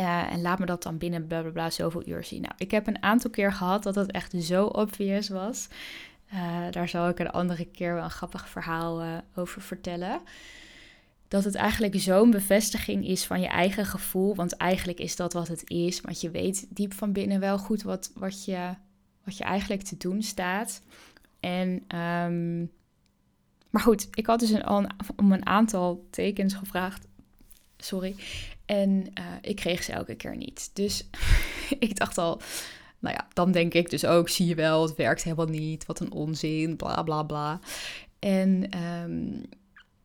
Uh, 0.00 0.32
en 0.32 0.40
laat 0.40 0.58
me 0.58 0.66
dat 0.66 0.82
dan 0.82 0.98
binnen 0.98 1.26
bla 1.26 1.70
zoveel 1.70 2.08
uur 2.08 2.24
zien. 2.24 2.40
Nou, 2.40 2.54
ik 2.56 2.70
heb 2.70 2.86
een 2.86 3.02
aantal 3.02 3.30
keer 3.30 3.52
gehad 3.52 3.82
dat 3.82 3.94
dat 3.94 4.10
echt 4.10 4.34
zo 4.42 4.66
obvious 4.66 5.28
was. 5.28 5.68
Uh, 6.34 6.70
daar 6.70 6.88
zal 6.88 7.08
ik 7.08 7.18
een 7.18 7.30
andere 7.30 7.64
keer 7.64 7.94
wel 7.94 8.04
een 8.04 8.10
grappig 8.10 8.48
verhaal 8.48 9.02
uh, 9.02 9.18
over 9.34 9.62
vertellen 9.62 10.20
dat 11.30 11.44
het 11.44 11.54
eigenlijk 11.54 12.00
zo'n 12.00 12.30
bevestiging 12.30 13.06
is 13.06 13.24
van 13.24 13.40
je 13.40 13.46
eigen 13.46 13.86
gevoel. 13.86 14.34
Want 14.34 14.56
eigenlijk 14.56 14.98
is 14.98 15.16
dat 15.16 15.32
wat 15.32 15.48
het 15.48 15.70
is. 15.70 16.00
Want 16.00 16.20
je 16.20 16.30
weet 16.30 16.66
diep 16.68 16.94
van 16.94 17.12
binnen 17.12 17.40
wel 17.40 17.58
goed 17.58 17.82
wat, 17.82 18.10
wat, 18.14 18.44
je, 18.44 18.74
wat 19.24 19.36
je 19.36 19.44
eigenlijk 19.44 19.82
te 19.82 19.96
doen 19.96 20.22
staat. 20.22 20.82
En, 21.40 21.68
um, 21.98 22.70
maar 23.70 23.82
goed, 23.82 24.08
ik 24.14 24.26
had 24.26 24.40
dus 24.40 24.50
een, 24.50 24.90
om 25.16 25.32
een 25.32 25.46
aantal 25.46 26.06
tekens 26.10 26.54
gevraagd. 26.54 27.06
Sorry. 27.76 28.14
En 28.66 28.90
uh, 28.90 29.24
ik 29.40 29.56
kreeg 29.56 29.82
ze 29.82 29.92
elke 29.92 30.14
keer 30.14 30.36
niet. 30.36 30.70
Dus 30.72 31.08
ik 31.78 31.96
dacht 31.96 32.18
al, 32.18 32.40
nou 32.98 33.14
ja, 33.14 33.28
dan 33.32 33.52
denk 33.52 33.74
ik 33.74 33.90
dus 33.90 34.04
ook, 34.04 34.28
zie 34.28 34.46
je 34.46 34.54
wel, 34.54 34.82
het 34.82 34.96
werkt 34.96 35.22
helemaal 35.22 35.46
niet. 35.46 35.86
Wat 35.86 36.00
een 36.00 36.12
onzin, 36.12 36.76
bla 36.76 37.02
bla 37.02 37.22
bla. 37.22 37.60
En 38.18 38.78
um, 39.02 39.42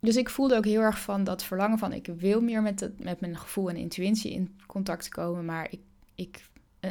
dus 0.05 0.15
ik 0.15 0.29
voelde 0.29 0.55
ook 0.55 0.65
heel 0.65 0.81
erg 0.81 0.99
van 0.99 1.23
dat 1.23 1.43
verlangen 1.43 1.77
van 1.77 1.93
ik 1.93 2.07
wil 2.17 2.41
meer 2.41 2.61
met, 2.61 2.79
het, 2.79 3.03
met 3.03 3.19
mijn 3.19 3.37
gevoel 3.37 3.69
en 3.69 3.75
intuïtie 3.75 4.31
in 4.31 4.59
contact 4.67 5.09
komen, 5.09 5.45
maar 5.45 5.67
ik, 5.71 5.81
ik, 6.15 6.49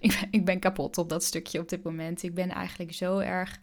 ik, 0.00 0.18
ben, 0.20 0.28
ik 0.30 0.44
ben 0.44 0.58
kapot 0.58 0.98
op 0.98 1.08
dat 1.08 1.24
stukje 1.24 1.60
op 1.60 1.68
dit 1.68 1.82
moment. 1.82 2.22
Ik 2.22 2.34
ben 2.34 2.48
eigenlijk 2.48 2.92
zo 2.92 3.18
erg 3.18 3.58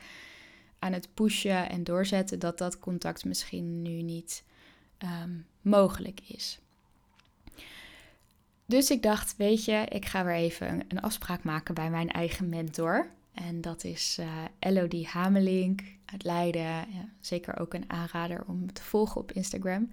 aan 0.80 0.94
het 0.94 1.14
pushen 1.14 1.70
en 1.70 1.84
doorzetten 1.84 2.40
dat 2.40 2.58
dat 2.58 2.80
contact 2.80 3.26
misschien 3.26 3.82
nu 3.82 4.02
niet 4.02 4.44
um, 5.24 5.46
mogelijk 5.62 6.20
is. 6.28 6.60
Dus 8.66 8.92
ik 8.92 9.02
dacht, 9.02 9.36
weet 9.38 9.66
je, 9.66 9.86
ik 9.90 10.06
ga 10.06 10.26
weer 10.26 10.36
even 10.36 10.86
een 10.88 11.02
afspraak 11.02 11.44
maken 11.44 11.74
bij 11.74 11.90
mijn 11.90 12.10
eigen 12.12 12.50
mentor. 12.50 13.12
En 13.34 13.62
dat 13.62 13.84
is 13.84 14.18
uh, 14.20 14.28
Elodie 14.60 15.08
Hamelink 15.08 15.82
uit 16.14 16.24
Leiden. 16.24 16.62
Ja, 16.72 17.10
zeker 17.20 17.60
ook 17.60 17.74
een 17.74 17.90
aanrader 17.90 18.44
om 18.48 18.74
te 18.74 18.84
volgen 18.84 19.22
op 19.22 19.32
Instagram. 19.32 19.90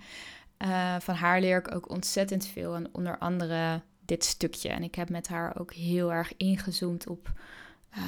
Uh, 0.58 0.96
van 1.00 1.14
haar 1.14 1.40
leer 1.40 1.58
ik 1.58 1.74
ook 1.74 1.90
ontzettend 1.90 2.46
veel. 2.46 2.74
En 2.74 2.88
onder 2.92 3.18
andere 3.18 3.82
dit 4.04 4.24
stukje. 4.24 4.68
En 4.68 4.82
ik 4.82 4.94
heb 4.94 5.10
met 5.10 5.28
haar 5.28 5.60
ook 5.60 5.72
heel 5.72 6.12
erg 6.12 6.36
ingezoomd 6.36 7.06
op 7.06 7.32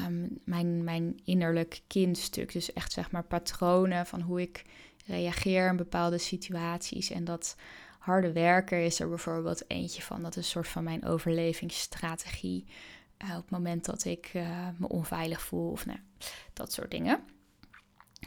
um, 0.07 0.38
mijn, 0.44 0.85
mijn 0.85 1.20
innerlijk 1.25 1.83
kindstuk. 1.87 2.53
Dus 2.53 2.72
echt 2.72 2.92
zeg 2.92 3.11
maar 3.11 3.25
patronen 3.25 4.07
van 4.07 4.20
hoe 4.20 4.40
ik 4.40 4.64
reageer 5.07 5.68
in 5.68 5.77
bepaalde 5.77 6.18
situaties. 6.18 7.11
En 7.11 7.25
dat 7.25 7.57
harde 7.98 8.33
werken 8.33 8.85
is 8.85 9.01
er 9.01 9.09
bijvoorbeeld 9.09 9.70
eentje 9.70 10.03
van. 10.03 10.22
Dat 10.22 10.37
is 10.37 10.37
een 10.37 10.51
soort 10.51 10.68
van 10.68 10.85
mijn 10.85 11.05
overlevingsstrategie. 11.05 12.64
Uh, 13.25 13.31
op 13.31 13.42
het 13.42 13.51
moment 13.51 13.85
dat 13.85 14.05
ik 14.05 14.31
uh, 14.35 14.68
me 14.77 14.88
onveilig 14.88 15.42
voel 15.42 15.70
of 15.70 15.87
nou, 15.87 15.98
dat 16.53 16.72
soort 16.72 16.90
dingen. 16.90 17.25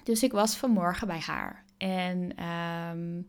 Dus 0.06 0.24
ik 0.24 0.32
was 0.32 0.56
vanmorgen 0.56 1.08
bij 1.08 1.20
haar. 1.20 1.64
En 1.78 2.44
um, 2.44 3.26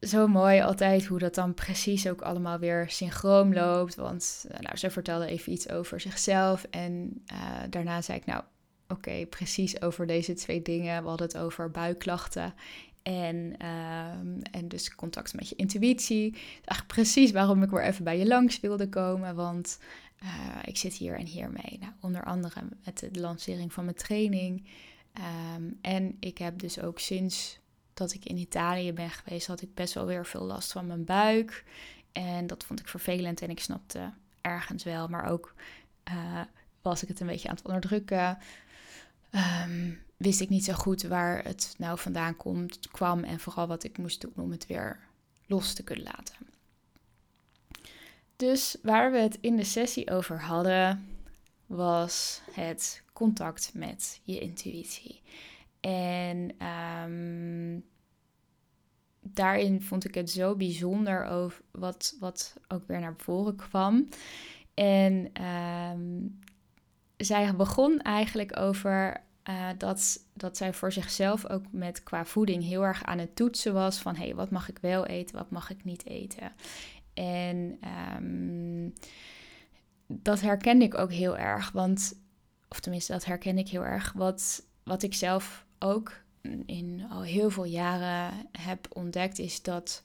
zo 0.00 0.26
mooi 0.26 0.60
altijd 0.60 1.06
hoe 1.06 1.18
dat 1.18 1.34
dan 1.34 1.54
precies 1.54 2.08
ook 2.08 2.20
allemaal 2.20 2.58
weer 2.58 2.90
synchroon 2.90 3.54
loopt. 3.54 3.94
Want 3.94 4.44
uh, 4.50 4.58
nou, 4.58 4.76
ze 4.76 4.90
vertelde 4.90 5.26
even 5.26 5.52
iets 5.52 5.68
over 5.70 6.00
zichzelf. 6.00 6.64
En 6.70 7.24
daarna 7.70 8.02
zei 8.02 8.18
ik, 8.18 8.26
nou, 8.26 8.42
oké, 8.88 9.26
precies 9.26 9.82
over 9.82 10.06
deze 10.06 10.34
twee 10.34 10.62
dingen. 10.62 11.02
We 11.02 11.08
hadden 11.08 11.26
het 11.26 11.38
over 11.38 11.70
buikklachten. 11.70 12.54
En, 13.02 13.36
um, 13.36 14.42
en 14.50 14.68
dus 14.68 14.94
contact 14.94 15.34
met 15.34 15.48
je 15.48 15.56
intuïtie. 15.56 16.32
Eigenlijk 16.32 16.86
precies 16.86 17.30
waarom 17.30 17.62
ik 17.62 17.70
weer 17.70 17.84
even 17.84 18.04
bij 18.04 18.18
je 18.18 18.26
langs 18.26 18.60
wilde 18.60 18.88
komen. 18.88 19.34
Want 19.34 19.78
uh, 20.22 20.28
ik 20.64 20.76
zit 20.76 20.92
hier 20.94 21.18
en 21.18 21.26
hier 21.26 21.50
mee. 21.50 21.78
Nou, 21.80 21.92
onder 22.00 22.24
andere 22.24 22.60
met 22.84 23.08
de 23.12 23.20
lancering 23.20 23.72
van 23.72 23.84
mijn 23.84 23.96
training. 23.96 24.68
Um, 25.56 25.78
en 25.80 26.16
ik 26.20 26.38
heb 26.38 26.58
dus 26.58 26.80
ook 26.80 26.98
sinds 26.98 27.58
dat 27.94 28.12
ik 28.12 28.24
in 28.24 28.36
Italië 28.36 28.92
ben 28.92 29.10
geweest, 29.10 29.46
had 29.46 29.62
ik 29.62 29.74
best 29.74 29.94
wel 29.94 30.06
weer 30.06 30.26
veel 30.26 30.44
last 30.44 30.72
van 30.72 30.86
mijn 30.86 31.04
buik. 31.04 31.64
En 32.12 32.46
dat 32.46 32.64
vond 32.64 32.80
ik 32.80 32.88
vervelend 32.88 33.42
en 33.42 33.50
ik 33.50 33.60
snapte 33.60 34.12
ergens 34.40 34.84
wel. 34.84 35.08
Maar 35.08 35.24
ook 35.24 35.54
uh, 36.10 36.40
was 36.82 37.02
ik 37.02 37.08
het 37.08 37.20
een 37.20 37.26
beetje 37.26 37.48
aan 37.48 37.54
het 37.54 37.64
onderdrukken. 37.64 38.38
Um, 39.64 40.02
wist 40.16 40.40
ik 40.40 40.48
niet 40.48 40.64
zo 40.64 40.72
goed 40.72 41.02
waar 41.02 41.44
het 41.44 41.74
nou 41.78 41.98
vandaan 41.98 42.36
komt, 42.36 42.88
kwam 42.90 43.24
en 43.24 43.40
vooral 43.40 43.66
wat 43.66 43.84
ik 43.84 43.98
moest 43.98 44.20
doen 44.20 44.32
om 44.36 44.50
het 44.50 44.66
weer 44.66 44.98
los 45.46 45.74
te 45.74 45.82
kunnen 45.82 46.04
laten. 46.04 46.34
Dus 48.40 48.76
waar 48.82 49.12
we 49.12 49.18
het 49.18 49.38
in 49.40 49.56
de 49.56 49.64
sessie 49.64 50.10
over 50.10 50.40
hadden, 50.42 51.06
was 51.66 52.42
het 52.52 53.02
contact 53.12 53.70
met 53.74 54.20
je 54.24 54.38
intuïtie. 54.38 55.22
En 55.80 56.50
um, 57.04 57.84
daarin 59.20 59.82
vond 59.82 60.04
ik 60.04 60.14
het 60.14 60.30
zo 60.30 60.56
bijzonder 60.56 61.24
over 61.24 61.62
wat, 61.70 62.16
wat 62.20 62.56
ook 62.68 62.86
weer 62.86 63.00
naar 63.00 63.14
voren 63.16 63.56
kwam. 63.56 64.08
En 64.74 65.30
ehm, 65.32 66.26
zij 67.16 67.56
begon 67.56 68.00
eigenlijk 68.00 68.58
over 68.58 69.24
uh, 69.48 69.68
dat, 69.78 70.24
dat 70.34 70.56
zij 70.56 70.72
voor 70.72 70.92
zichzelf 70.92 71.46
ook 71.46 71.64
met 71.70 72.02
qua 72.02 72.24
voeding 72.24 72.62
heel 72.62 72.82
erg 72.82 73.04
aan 73.04 73.18
het 73.18 73.36
toetsen 73.36 73.72
was 73.72 73.98
van 73.98 74.16
hé, 74.16 74.24
hey, 74.24 74.34
wat 74.34 74.50
mag 74.50 74.68
ik 74.68 74.78
wel 74.78 75.06
eten, 75.06 75.36
wat 75.36 75.50
mag 75.50 75.70
ik 75.70 75.84
niet 75.84 76.06
eten. 76.06 76.52
En 77.14 77.78
um, 78.16 78.94
dat 80.06 80.40
herkende 80.40 80.84
ik 80.84 80.98
ook 80.98 81.12
heel 81.12 81.38
erg, 81.38 81.72
want, 81.72 82.20
of 82.68 82.80
tenminste, 82.80 83.12
dat 83.12 83.24
herken 83.24 83.58
ik 83.58 83.68
heel 83.68 83.84
erg, 83.84 84.12
wat, 84.12 84.66
wat 84.82 85.02
ik 85.02 85.14
zelf 85.14 85.66
ook 85.78 86.12
in 86.66 87.06
al 87.10 87.22
heel 87.22 87.50
veel 87.50 87.64
jaren 87.64 88.46
heb 88.52 88.86
ontdekt, 88.92 89.38
is 89.38 89.62
dat 89.62 90.04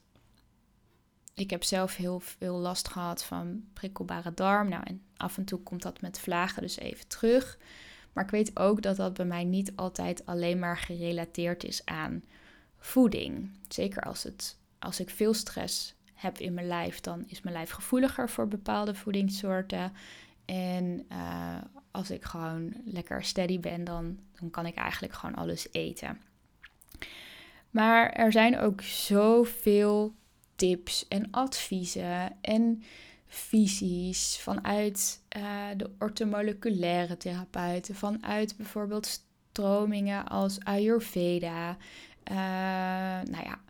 ik 1.34 1.50
heb 1.50 1.64
zelf 1.64 1.96
heel 1.96 2.20
veel 2.20 2.56
last 2.56 2.88
gehad 2.88 3.24
van 3.24 3.64
prikkelbare 3.72 4.34
darm. 4.34 4.68
Nou, 4.68 4.82
en 4.86 5.02
af 5.16 5.36
en 5.36 5.44
toe 5.44 5.58
komt 5.58 5.82
dat 5.82 6.00
met 6.00 6.18
vlagen 6.18 6.62
dus 6.62 6.78
even 6.78 7.08
terug. 7.08 7.58
Maar 8.12 8.24
ik 8.24 8.30
weet 8.30 8.58
ook 8.58 8.82
dat 8.82 8.96
dat 8.96 9.14
bij 9.14 9.26
mij 9.26 9.44
niet 9.44 9.72
altijd 9.76 10.26
alleen 10.26 10.58
maar 10.58 10.78
gerelateerd 10.78 11.64
is 11.64 11.84
aan 11.84 12.24
voeding. 12.78 13.50
Zeker 13.68 14.02
als, 14.02 14.22
het, 14.22 14.58
als 14.78 15.00
ik 15.00 15.10
veel 15.10 15.34
stress 15.34 15.94
heb 16.16 16.38
in 16.38 16.54
mijn 16.54 16.66
lijf, 16.66 17.00
dan 17.00 17.24
is 17.26 17.42
mijn 17.42 17.54
lijf 17.54 17.70
gevoeliger 17.70 18.30
voor 18.30 18.48
bepaalde 18.48 18.94
voedingssoorten. 18.94 19.92
En 20.44 21.06
uh, 21.12 21.56
als 21.90 22.10
ik 22.10 22.24
gewoon 22.24 22.72
lekker 22.84 23.24
steady 23.24 23.60
ben, 23.60 23.84
dan, 23.84 24.18
dan 24.40 24.50
kan 24.50 24.66
ik 24.66 24.74
eigenlijk 24.74 25.12
gewoon 25.12 25.34
alles 25.34 25.68
eten. 25.72 26.20
Maar 27.70 28.10
er 28.12 28.32
zijn 28.32 28.58
ook 28.58 28.80
zoveel 28.82 30.14
tips 30.54 31.08
en 31.08 31.30
adviezen 31.30 32.32
en 32.40 32.82
visies 33.26 34.38
vanuit 34.38 35.20
uh, 35.36 35.66
de 35.76 35.90
ortomoleculaire 35.98 37.16
therapeuten, 37.16 37.94
vanuit 37.94 38.56
bijvoorbeeld 38.56 39.22
stromingen 39.52 40.26
als 40.26 40.60
Ayurveda. 40.60 41.76
Uh, 42.30 42.36
nou 43.30 43.44
ja, 43.44 43.60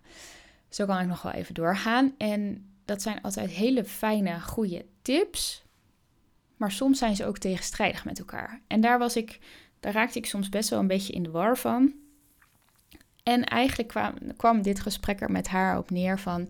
zo 0.77 0.87
kan 0.87 1.01
ik 1.01 1.07
nog 1.07 1.23
wel 1.23 1.33
even 1.33 1.55
doorgaan. 1.55 2.15
En 2.19 2.71
dat 2.85 3.03
zijn 3.03 3.23
altijd 3.23 3.51
hele 3.51 3.85
fijne, 3.85 4.41
goede 4.41 4.85
tips. 5.03 5.65
Maar 6.57 6.73
soms 6.73 6.99
zijn 6.99 7.17
ze 7.17 7.27
ook 7.27 7.39
tegenstrijdig 7.39 8.05
met 8.05 8.19
elkaar. 8.19 8.61
En 8.67 8.81
daar 8.81 8.99
was 8.99 9.17
ik, 9.17 9.39
daar 9.81 9.93
raakte 9.93 10.19
ik 10.19 10.27
soms 10.27 10.49
best 10.49 10.69
wel 10.69 10.79
een 10.79 10.87
beetje 10.87 11.13
in 11.13 11.23
de 11.23 11.31
war 11.31 11.59
van. 11.59 11.95
En 13.23 13.45
eigenlijk 13.45 13.89
kwam, 13.89 14.15
kwam 14.37 14.63
dit 14.63 14.81
gesprek 14.81 15.21
er 15.21 15.31
met 15.31 15.49
haar 15.49 15.79
op 15.79 15.91
neer 15.91 16.19
van 16.19 16.49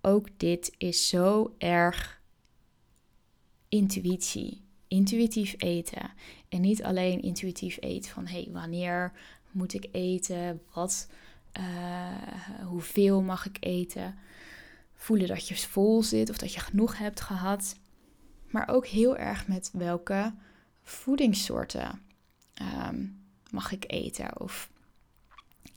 ook 0.00 0.28
dit 0.36 0.74
is 0.78 1.08
zo 1.08 1.54
erg 1.58 2.20
intuïtie. 3.68 4.64
Intuïtief 4.88 5.54
eten. 5.58 6.10
En 6.48 6.60
niet 6.60 6.82
alleen 6.82 7.22
intuïtief 7.22 7.76
eten 7.80 8.10
van 8.10 8.26
hé, 8.26 8.42
hey, 8.42 8.52
wanneer 8.52 9.12
moet 9.50 9.74
ik 9.74 9.88
eten? 9.92 10.62
Wat, 10.72 11.08
uh, 11.58 12.66
hoeveel 12.66 13.22
mag 13.22 13.46
ik 13.46 13.56
eten? 13.60 14.18
Voelen 14.94 15.28
dat 15.28 15.48
je 15.48 15.56
vol 15.56 16.02
zit 16.02 16.30
of 16.30 16.36
dat 16.36 16.54
je 16.54 16.60
genoeg 16.60 16.98
hebt 16.98 17.20
gehad. 17.20 17.76
Maar 18.46 18.68
ook 18.68 18.86
heel 18.86 19.16
erg 19.16 19.46
met 19.46 19.70
welke 19.72 20.34
voedingssoorten 20.82 22.00
um, 22.88 23.24
mag 23.50 23.72
ik 23.72 23.84
eten. 23.86 24.40
Of... 24.40 24.70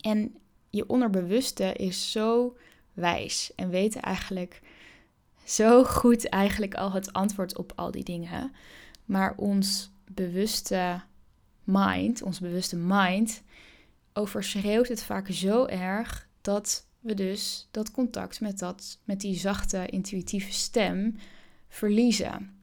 En 0.00 0.36
je 0.70 0.88
onderbewuste 0.88 1.72
is 1.72 2.12
zo 2.12 2.56
wijs 2.92 3.52
en 3.54 3.68
weet 3.68 3.96
eigenlijk 3.96 4.60
zo 5.44 5.84
goed 5.84 6.28
eigenlijk 6.28 6.74
al 6.74 6.92
het 6.92 7.12
antwoord 7.12 7.56
op 7.56 7.72
al 7.76 7.90
die 7.90 8.04
dingen. 8.04 8.52
Maar 9.04 9.34
ons 9.36 9.90
bewuste 10.04 11.00
mind, 11.64 12.22
ons 12.22 12.40
bewuste 12.40 12.76
mind, 12.76 13.42
overschreeuwt 14.20 14.88
het 14.88 15.02
vaak 15.02 15.28
zo 15.28 15.66
erg 15.66 16.28
dat 16.40 16.86
we 17.00 17.14
dus 17.14 17.68
dat 17.70 17.90
contact 17.90 18.40
met, 18.40 18.58
dat, 18.58 18.98
met 19.04 19.20
die 19.20 19.34
zachte, 19.34 19.86
intuïtieve 19.86 20.52
stem 20.52 21.16
verliezen. 21.68 22.58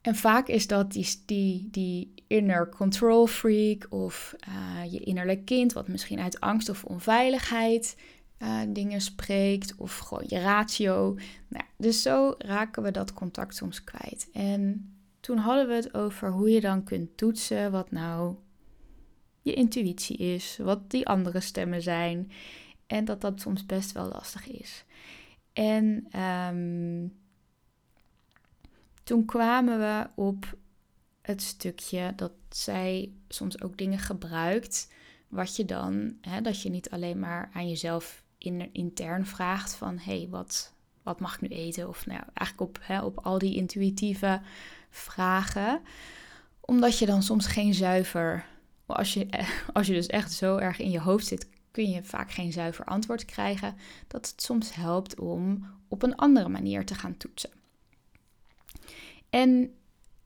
En 0.00 0.14
vaak 0.14 0.48
is 0.48 0.66
dat 0.66 0.92
die, 0.92 1.22
die, 1.24 1.68
die 1.70 2.14
inner 2.26 2.68
control 2.68 3.26
freak 3.26 3.86
of 3.90 4.34
uh, 4.48 4.92
je 4.92 5.00
innerlijk 5.00 5.44
kind, 5.44 5.72
wat 5.72 5.88
misschien 5.88 6.20
uit 6.20 6.40
angst 6.40 6.68
of 6.68 6.84
onveiligheid 6.84 7.96
uh, 8.42 8.60
dingen 8.68 9.00
spreekt, 9.00 9.74
of 9.76 9.98
gewoon 9.98 10.24
je 10.26 10.40
ratio. 10.40 11.16
Nou, 11.48 11.64
dus 11.76 12.02
zo 12.02 12.34
raken 12.38 12.82
we 12.82 12.90
dat 12.90 13.12
contact 13.12 13.56
soms 13.56 13.84
kwijt. 13.84 14.28
En 14.32 14.90
toen 15.20 15.38
hadden 15.38 15.68
we 15.68 15.74
het 15.74 15.94
over 15.94 16.30
hoe 16.30 16.50
je 16.50 16.60
dan 16.60 16.84
kunt 16.84 17.16
toetsen 17.16 17.70
wat 17.70 17.90
nou 17.90 18.34
je 19.46 19.54
intuïtie 19.54 20.16
is, 20.16 20.58
wat 20.62 20.90
die 20.90 21.06
andere 21.06 21.40
stemmen 21.40 21.82
zijn. 21.82 22.30
En 22.86 23.04
dat 23.04 23.20
dat 23.20 23.40
soms 23.40 23.66
best 23.66 23.92
wel 23.92 24.08
lastig 24.08 24.46
is. 24.46 24.84
En 25.52 26.06
um, 26.20 27.12
toen 29.04 29.24
kwamen 29.24 29.78
we 29.78 30.06
op 30.14 30.56
het 31.22 31.42
stukje 31.42 32.12
dat 32.16 32.32
zij 32.48 33.10
soms 33.28 33.62
ook 33.62 33.78
dingen 33.78 33.98
gebruikt. 33.98 34.92
Wat 35.28 35.56
je 35.56 35.64
dan, 35.64 36.16
hè, 36.20 36.40
dat 36.40 36.62
je 36.62 36.70
niet 36.70 36.90
alleen 36.90 37.18
maar 37.18 37.50
aan 37.52 37.68
jezelf 37.68 38.22
in, 38.38 38.72
intern 38.72 39.26
vraagt 39.26 39.74
van 39.74 39.98
hé, 39.98 40.18
hey, 40.18 40.28
wat, 40.30 40.74
wat 41.02 41.20
mag 41.20 41.34
ik 41.34 41.40
nu 41.40 41.48
eten? 41.48 41.88
Of 41.88 42.06
nou, 42.06 42.22
eigenlijk 42.34 42.70
op, 42.70 42.78
hè, 42.82 43.02
op 43.02 43.18
al 43.18 43.38
die 43.38 43.56
intuïtieve 43.56 44.40
vragen. 44.90 45.80
Omdat 46.60 46.98
je 46.98 47.06
dan 47.06 47.22
soms 47.22 47.46
geen 47.46 47.74
zuiver, 47.74 48.46
als 48.86 49.14
je, 49.14 49.26
als 49.72 49.86
je 49.86 49.92
dus 49.92 50.06
echt 50.06 50.32
zo 50.32 50.56
erg 50.56 50.78
in 50.78 50.90
je 50.90 51.00
hoofd 51.00 51.26
zit, 51.26 51.48
kun 51.70 51.90
je 51.90 52.02
vaak 52.02 52.32
geen 52.32 52.52
zuiver 52.52 52.84
antwoord 52.84 53.24
krijgen. 53.24 53.76
Dat 54.06 54.30
het 54.30 54.42
soms 54.42 54.74
helpt 54.74 55.20
om 55.20 55.66
op 55.88 56.02
een 56.02 56.16
andere 56.16 56.48
manier 56.48 56.84
te 56.84 56.94
gaan 56.94 57.16
toetsen. 57.16 57.50
En 59.30 59.74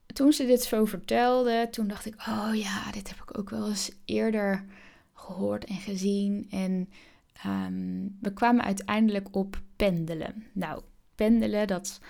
toen 0.07 0.33
ze 0.33 0.46
dit 0.46 0.62
zo 0.62 0.85
vertelde, 0.85 1.68
toen 1.70 1.88
dacht 1.88 2.07
ik, 2.07 2.14
oh 2.14 2.51
ja, 2.55 2.90
dit 2.90 3.09
heb 3.09 3.18
ik 3.23 3.38
ook 3.38 3.51
wel 3.51 3.68
eens 3.68 3.90
eerder 4.05 4.64
gehoord 5.12 5.64
en 5.64 5.77
gezien. 5.77 6.46
En 6.51 6.88
ehm, 7.33 8.07
we 8.20 8.33
kwamen 8.33 8.64
uiteindelijk 8.64 9.37
op 9.37 9.61
pendelen. 9.77 10.46
Nou, 10.53 10.83
pendelen, 11.14 11.66
dat 11.66 12.01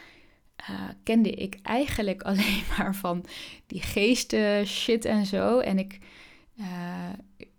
uh, 0.71 0.89
kende 1.03 1.31
ik 1.31 1.59
eigenlijk 1.63 2.23
alleen 2.31 2.63
maar 2.79 2.95
van 2.95 3.25
die 3.67 3.83
geesten 3.83 4.67
shit 4.67 5.05
en 5.05 5.27
zo. 5.27 5.59
En 5.59 5.79
ik, 5.79 5.99
uh, 6.61 7.13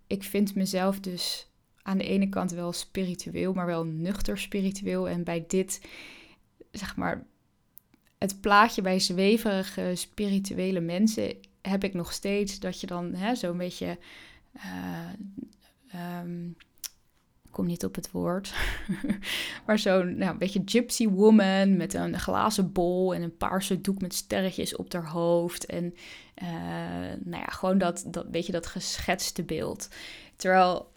ik 0.06 0.22
vind 0.22 0.54
mezelf 0.54 1.00
dus 1.00 1.50
aan 1.82 1.98
de 1.98 2.04
ene 2.04 2.28
kant 2.28 2.50
wel 2.50 2.72
spiritueel, 2.72 3.52
maar 3.52 3.66
wel 3.66 3.84
nuchter 3.84 4.38
spiritueel. 4.38 5.08
En 5.08 5.24
bij 5.24 5.44
dit, 5.46 5.80
zeg 6.70 6.96
maar, 6.96 7.26
het 8.18 8.40
plaatje 8.40 8.82
bij 8.82 8.98
zweverige 8.98 9.92
spirituele 9.94 10.80
mensen 10.80 11.36
heb 11.62 11.84
ik 11.84 11.94
nog 11.94 12.12
steeds 12.12 12.58
dat 12.58 12.80
je 12.80 12.86
dan 12.86 13.16
zo'n 13.32 13.56
beetje. 13.56 13.98
Uh, 14.56 16.20
kom 17.50 17.66
niet 17.66 17.84
op 17.84 17.94
het 17.94 18.10
woord. 18.10 18.54
maar 19.66 19.78
zo'n 19.78 20.16
nou, 20.16 20.38
beetje 20.38 20.62
gypsy 20.64 21.08
woman 21.08 21.76
met 21.76 21.94
een 21.94 22.18
glazen 22.18 22.72
bol 22.72 23.14
en 23.14 23.22
een 23.22 23.36
paarse 23.36 23.80
doek 23.80 24.00
met 24.00 24.14
sterretjes 24.14 24.76
op 24.76 24.92
haar 24.92 25.08
hoofd. 25.08 25.66
En 25.66 25.94
uh, 26.42 26.48
nou 27.24 27.42
ja, 27.42 27.46
gewoon 27.46 27.78
dat, 27.78 28.04
dat 28.06 28.30
beetje 28.30 28.52
dat 28.52 28.66
geschetste 28.66 29.42
beeld. 29.42 29.88
Terwijl 30.36 30.92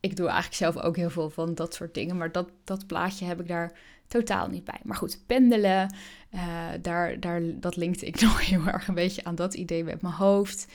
ik 0.00 0.16
doe 0.16 0.26
eigenlijk 0.26 0.56
zelf 0.56 0.76
ook 0.76 0.96
heel 0.96 1.10
veel 1.10 1.30
van 1.30 1.54
dat 1.54 1.74
soort 1.74 1.94
dingen. 1.94 2.16
Maar 2.16 2.32
dat, 2.32 2.50
dat 2.64 2.86
plaatje 2.86 3.24
heb 3.24 3.40
ik 3.40 3.48
daar 3.48 3.78
totaal 4.06 4.48
niet 4.48 4.64
bij. 4.64 4.80
Maar 4.82 4.96
goed, 4.96 5.20
pendelen, 5.26 5.94
uh, 6.34 6.68
daar, 6.82 7.20
daar, 7.20 7.42
dat 7.60 7.76
linkte 7.76 8.06
ik 8.06 8.20
nog 8.22 8.46
heel 8.46 8.66
erg 8.66 8.88
een 8.88 8.94
beetje 8.94 9.24
aan 9.24 9.34
dat 9.34 9.54
idee 9.54 9.84
met 9.84 10.02
mijn 10.02 10.14
hoofd. 10.14 10.66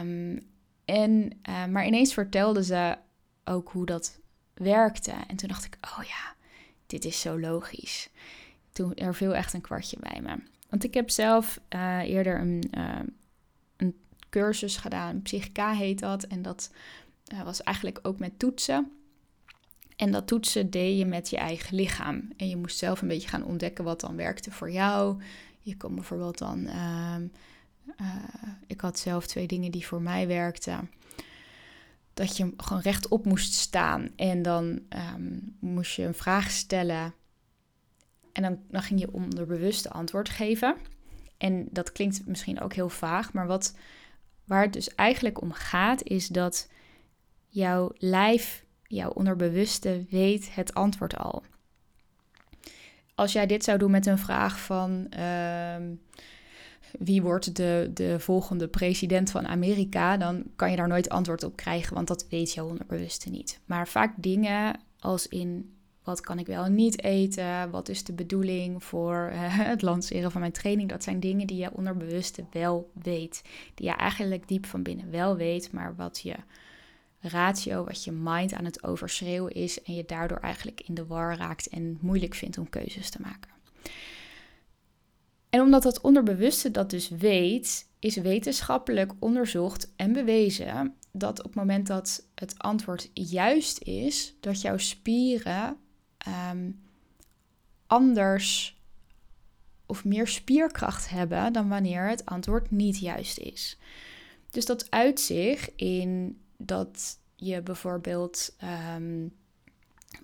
Um, 0.00 0.48
en, 0.84 1.40
uh, 1.48 1.66
maar 1.66 1.86
ineens 1.86 2.12
vertelde 2.12 2.64
ze 2.64 2.96
ook 3.44 3.70
hoe 3.70 3.86
dat 3.86 4.18
werkte. 4.54 5.12
En 5.26 5.36
toen 5.36 5.48
dacht 5.48 5.64
ik, 5.64 5.76
oh 5.80 6.04
ja, 6.04 6.34
dit 6.86 7.04
is 7.04 7.20
zo 7.20 7.40
logisch. 7.40 8.08
Toen 8.72 8.94
er 8.94 9.14
viel 9.14 9.34
echt 9.34 9.52
een 9.52 9.60
kwartje 9.60 9.96
bij 10.00 10.20
me. 10.20 10.36
Want 10.70 10.84
ik 10.84 10.94
heb 10.94 11.10
zelf 11.10 11.60
uh, 11.74 11.98
eerder 11.98 12.40
een, 12.40 12.72
een 13.76 13.94
cursus 14.30 14.76
gedaan, 14.76 15.22
Psychica 15.22 15.72
heet 15.72 15.98
dat. 15.98 16.22
En 16.22 16.42
dat 16.42 16.70
was 17.44 17.62
eigenlijk 17.62 17.98
ook 18.02 18.18
met 18.18 18.38
toetsen. 18.38 18.92
En 19.96 20.12
dat 20.12 20.26
toetsen 20.26 20.70
deed 20.70 20.98
je 20.98 21.06
met 21.06 21.30
je 21.30 21.36
eigen 21.36 21.76
lichaam. 21.76 22.30
En 22.36 22.48
je 22.48 22.56
moest 22.56 22.78
zelf 22.78 23.02
een 23.02 23.08
beetje 23.08 23.28
gaan 23.28 23.44
ontdekken 23.44 23.84
wat 23.84 24.00
dan 24.00 24.16
werkte 24.16 24.50
voor 24.50 24.70
jou. 24.70 25.22
Je 25.60 25.76
kon 25.76 25.94
bijvoorbeeld 25.94 26.38
dan. 26.38 26.66
Uh, 26.66 27.16
ik 28.66 28.80
had 28.80 28.98
zelf 28.98 29.26
twee 29.26 29.46
dingen 29.46 29.70
die 29.70 29.86
voor 29.86 30.02
mij 30.02 30.26
werkten. 30.26 30.90
dat 32.14 32.36
je 32.36 32.52
gewoon 32.56 32.82
rechtop 32.82 33.24
moest 33.24 33.52
staan 33.52 34.08
en 34.16 34.42
dan 34.42 34.80
ehm, 34.88 35.38
moest 35.58 35.96
je 35.96 36.02
een 36.02 36.14
vraag 36.14 36.50
stellen 36.50 37.14
en 38.32 38.42
dan, 38.42 38.58
dan 38.68 38.82
ging 38.82 39.00
je 39.00 39.12
onderbewuste 39.12 39.90
antwoord 39.90 40.28
geven. 40.28 40.76
En 41.38 41.68
dat 41.70 41.92
klinkt 41.92 42.26
misschien 42.26 42.60
ook 42.60 42.72
heel 42.72 42.88
vaag, 42.88 43.32
maar 43.32 43.46
wat, 43.46 43.74
waar 44.44 44.62
het 44.62 44.72
dus 44.72 44.94
eigenlijk 44.94 45.40
om 45.40 45.52
gaat, 45.52 46.02
is 46.02 46.28
dat 46.28 46.68
jouw 47.48 47.90
lijf, 47.94 48.64
jouw 48.86 49.10
onderbewuste, 49.10 50.04
weet 50.10 50.54
het 50.54 50.74
antwoord 50.74 51.16
al. 51.16 51.42
Als 53.14 53.32
jij 53.32 53.46
dit 53.46 53.64
zou 53.64 53.78
doen 53.78 53.90
met 53.90 54.06
een 54.06 54.18
vraag 54.18 54.60
van 54.60 55.06
ehm, 55.10 55.94
wie 56.98 57.22
wordt 57.22 57.56
de, 57.56 57.90
de 57.94 58.20
volgende 58.20 58.68
president 58.68 59.30
van 59.30 59.46
Amerika, 59.46 60.16
dan 60.16 60.44
kan 60.56 60.70
je 60.70 60.76
daar 60.76 60.88
nooit 60.88 61.08
antwoord 61.08 61.42
op 61.42 61.56
krijgen, 61.56 61.94
want 61.94 62.08
dat 62.08 62.26
weet 62.28 62.52
jouw 62.52 62.68
onderbewuste 62.68 63.30
niet. 63.30 63.60
Maar 63.64 63.88
vaak 63.88 64.14
dingen 64.16 64.80
als 64.98 65.28
in 65.28 65.74
wat 66.10 66.20
kan 66.20 66.38
ik 66.38 66.46
wel 66.46 66.66
niet 66.66 67.02
eten? 67.02 67.70
Wat 67.70 67.88
is 67.88 68.04
de 68.04 68.12
bedoeling 68.12 68.84
voor 68.84 69.30
uh, 69.32 69.38
het 69.72 69.82
lanceren 69.82 70.30
van 70.30 70.40
mijn 70.40 70.52
training? 70.52 70.88
Dat 70.88 71.02
zijn 71.02 71.20
dingen 71.20 71.46
die 71.46 71.56
je 71.56 71.72
onderbewuste 71.72 72.44
wel 72.50 72.90
weet. 73.02 73.42
Die 73.74 73.86
je 73.86 73.92
eigenlijk 73.92 74.48
diep 74.48 74.66
van 74.66 74.82
binnen 74.82 75.10
wel 75.10 75.36
weet, 75.36 75.72
maar 75.72 75.96
wat 75.96 76.20
je 76.20 76.34
ratio, 77.20 77.84
wat 77.84 78.04
je 78.04 78.12
mind 78.12 78.52
aan 78.54 78.64
het 78.64 78.84
overschreeuwen 78.84 79.52
is. 79.52 79.82
En 79.82 79.94
je 79.94 80.04
daardoor 80.06 80.38
eigenlijk 80.38 80.80
in 80.80 80.94
de 80.94 81.06
war 81.06 81.36
raakt 81.36 81.68
en 81.68 81.98
moeilijk 82.00 82.34
vindt 82.34 82.58
om 82.58 82.68
keuzes 82.68 83.10
te 83.10 83.20
maken. 83.20 83.50
En 85.50 85.60
omdat 85.60 85.82
dat 85.82 86.00
onderbewuste 86.00 86.70
dat 86.70 86.90
dus 86.90 87.08
weet, 87.08 87.86
is 87.98 88.16
wetenschappelijk 88.16 89.12
onderzocht 89.18 89.92
en 89.96 90.12
bewezen 90.12 90.94
dat 91.12 91.38
op 91.38 91.44
het 91.44 91.54
moment 91.54 91.86
dat 91.86 92.26
het 92.34 92.58
antwoord 92.58 93.10
juist 93.14 93.82
is, 93.82 94.34
dat 94.40 94.60
jouw 94.60 94.76
spieren 94.76 95.76
um, 96.28 96.80
anders 97.86 98.78
of 99.86 100.04
meer 100.04 100.26
spierkracht 100.26 101.08
hebben 101.08 101.52
dan 101.52 101.68
wanneer 101.68 102.08
het 102.08 102.26
antwoord 102.26 102.70
niet 102.70 102.98
juist 102.98 103.38
is. 103.38 103.78
Dus 104.50 104.66
dat 104.66 104.90
uit 104.90 105.20
zich 105.20 105.74
in 105.76 106.40
dat 106.56 107.18
je 107.36 107.62
bijvoorbeeld. 107.62 108.54
Ehm, 108.58 109.26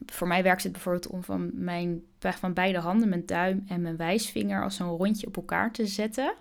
voor 0.06 0.26
mij 0.26 0.42
werkt 0.42 0.62
het 0.62 0.72
bijvoorbeeld 0.72 1.06
om 1.06 1.24
van, 1.24 1.50
mijn, 1.54 2.02
van 2.18 2.52
beide 2.52 2.78
handen, 2.78 3.08
mijn 3.08 3.26
duim 3.26 3.64
en 3.68 3.82
mijn 3.82 3.96
wijsvinger, 3.96 4.62
als 4.62 4.76
zo'n 4.76 4.96
rondje 4.96 5.26
op 5.26 5.36
elkaar 5.36 5.72
te 5.72 5.86
zetten. 5.86 6.34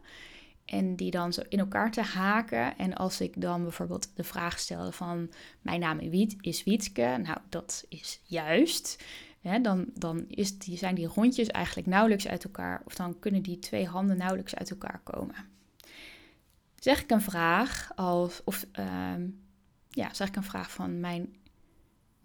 En 0.65 0.95
die 0.95 1.11
dan 1.11 1.33
zo 1.33 1.41
in 1.49 1.59
elkaar 1.59 1.91
te 1.91 2.01
haken. 2.01 2.77
En 2.77 2.93
als 2.93 3.21
ik 3.21 3.41
dan 3.41 3.63
bijvoorbeeld 3.63 4.11
de 4.15 4.23
vraag 4.23 4.59
stel 4.59 4.91
van 4.91 5.31
mijn 5.61 5.79
naam 5.79 5.99
is 6.41 6.63
Wietke, 6.63 7.19
nou 7.23 7.37
dat 7.49 7.85
is 7.89 8.19
juist 8.23 9.03
dan, 9.62 9.86
dan 9.93 10.25
is 10.27 10.58
die, 10.58 10.77
zijn 10.77 10.95
die 10.95 11.08
rondjes 11.08 11.47
eigenlijk 11.47 11.88
nauwelijks 11.88 12.27
uit 12.27 12.43
elkaar, 12.43 12.81
of 12.86 12.95
dan 12.95 13.19
kunnen 13.19 13.41
die 13.41 13.60
twee 13.60 13.88
handen 13.88 14.17
nauwelijks 14.17 14.55
uit 14.55 14.69
elkaar 14.69 15.01
komen. 15.03 15.36
Zeg 16.79 17.01
ik 17.01 17.12
een 17.12 17.21
vraag 17.21 17.91
of 17.95 18.65
uh, 18.79 19.13
ja, 19.89 20.13
zeg 20.13 20.27
ik 20.27 20.36
een 20.36 20.43
vraag 20.43 20.71
van 20.71 20.99
mijn 20.99 21.36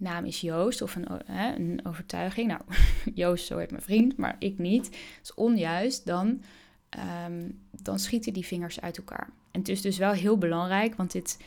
naam 0.01 0.25
is 0.25 0.41
Joost, 0.41 0.83
of 0.83 0.97
een, 0.97 1.07
hè, 1.25 1.55
een 1.55 1.81
overtuiging. 1.85 2.49
Nou, 2.49 2.61
Joost, 3.15 3.47
zo 3.47 3.59
heet 3.59 3.71
mijn 3.71 3.83
vriend, 3.83 4.17
maar 4.17 4.37
ik 4.39 4.59
niet. 4.59 4.85
Dat 4.85 5.23
is 5.23 5.35
onjuist, 5.35 6.07
dan, 6.07 6.43
um, 7.27 7.61
dan 7.71 7.99
schieten 7.99 8.33
die 8.33 8.47
vingers 8.47 8.81
uit 8.81 8.97
elkaar. 8.97 9.31
En 9.51 9.61
het 9.61 9.69
is 9.69 9.81
dus 9.81 9.99
wel 9.99 10.13
heel 10.13 10.39
belangrijk, 10.39 10.95
want 10.95 11.13
dit, 11.13 11.39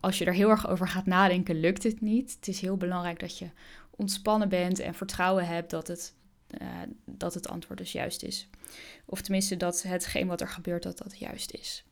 als 0.00 0.18
je 0.18 0.24
er 0.24 0.34
heel 0.34 0.50
erg 0.50 0.68
over 0.68 0.88
gaat 0.88 1.06
nadenken, 1.06 1.60
lukt 1.60 1.82
het 1.82 2.00
niet. 2.00 2.34
Het 2.34 2.48
is 2.48 2.60
heel 2.60 2.76
belangrijk 2.76 3.20
dat 3.20 3.38
je 3.38 3.46
ontspannen 4.00 4.48
bent 4.48 4.78
en 4.78 4.94
vertrouwen 4.94 5.46
hebt 5.46 5.70
dat 5.70 5.88
het, 5.88 6.14
uh, 6.62 6.68
dat 7.04 7.34
het 7.34 7.48
antwoord 7.48 7.78
dus 7.78 7.92
juist 7.92 8.22
is. 8.22 8.48
Of 9.04 9.20
tenminste 9.20 9.56
dat 9.56 9.82
hetgeen 9.82 10.26
wat 10.26 10.40
er 10.40 10.48
gebeurt, 10.48 10.82
dat 10.82 10.98
dat 10.98 11.18
juist 11.18 11.52
is. 11.52 11.84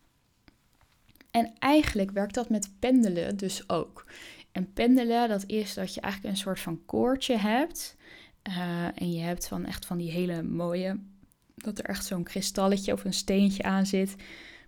En 1.30 1.52
eigenlijk 1.58 2.10
werkt 2.10 2.34
dat 2.34 2.48
met 2.48 2.70
pendelen 2.78 3.36
dus 3.36 3.68
ook. 3.68 4.06
En 4.52 4.72
pendelen, 4.72 5.28
dat 5.28 5.44
is 5.46 5.74
dat 5.74 5.94
je 5.94 6.00
eigenlijk 6.00 6.34
een 6.34 6.40
soort 6.40 6.60
van 6.60 6.84
koordje 6.84 7.36
hebt. 7.36 7.96
Uh, 8.48 8.84
en 8.94 9.12
je 9.12 9.20
hebt 9.20 9.48
van 9.48 9.64
echt 9.64 9.86
van 9.86 9.98
die 9.98 10.10
hele 10.10 10.42
mooie, 10.42 11.00
dat 11.54 11.78
er 11.78 11.84
echt 11.84 12.04
zo'n 12.04 12.22
kristalletje 12.22 12.92
of 12.92 13.04
een 13.04 13.12
steentje 13.12 13.62
aan 13.62 13.86
zit. 13.86 14.14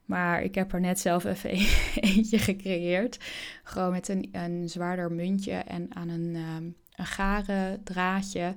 Maar 0.04 0.42
ik 0.42 0.54
heb 0.54 0.72
er 0.72 0.80
net 0.80 1.00
zelf 1.00 1.24
even 1.24 1.50
eentje 2.10 2.38
gecreëerd. 2.38 3.18
Gewoon 3.62 3.90
met 3.90 4.08
een, 4.08 4.28
een 4.32 4.68
zwaarder 4.68 5.12
muntje 5.12 5.52
en 5.52 5.94
aan 5.94 6.08
een, 6.08 6.36
um, 6.36 6.76
een 7.00 7.06
garen 7.06 7.82
draadje. 7.84 8.54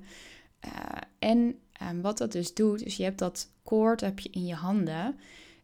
Uh, 0.66 0.72
en 1.20 1.60
um, 1.90 2.02
wat 2.02 2.18
dat 2.18 2.32
dus 2.32 2.54
doet, 2.54 2.84
is 2.84 2.98
je 2.98 3.04
hebt 3.04 3.20
dat 3.20 3.50
koord 3.64 4.02
heb 4.02 4.20
je 4.20 4.30
in 4.30 4.46
je 4.46 4.54
handen. 4.54 5.20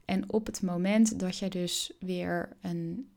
En 0.05 0.31
op 0.31 0.45
het 0.45 0.61
moment 0.61 1.19
dat 1.19 1.37
je 1.37 1.49
dus 1.49 1.91
weer 1.99 2.49
een, 2.61 3.09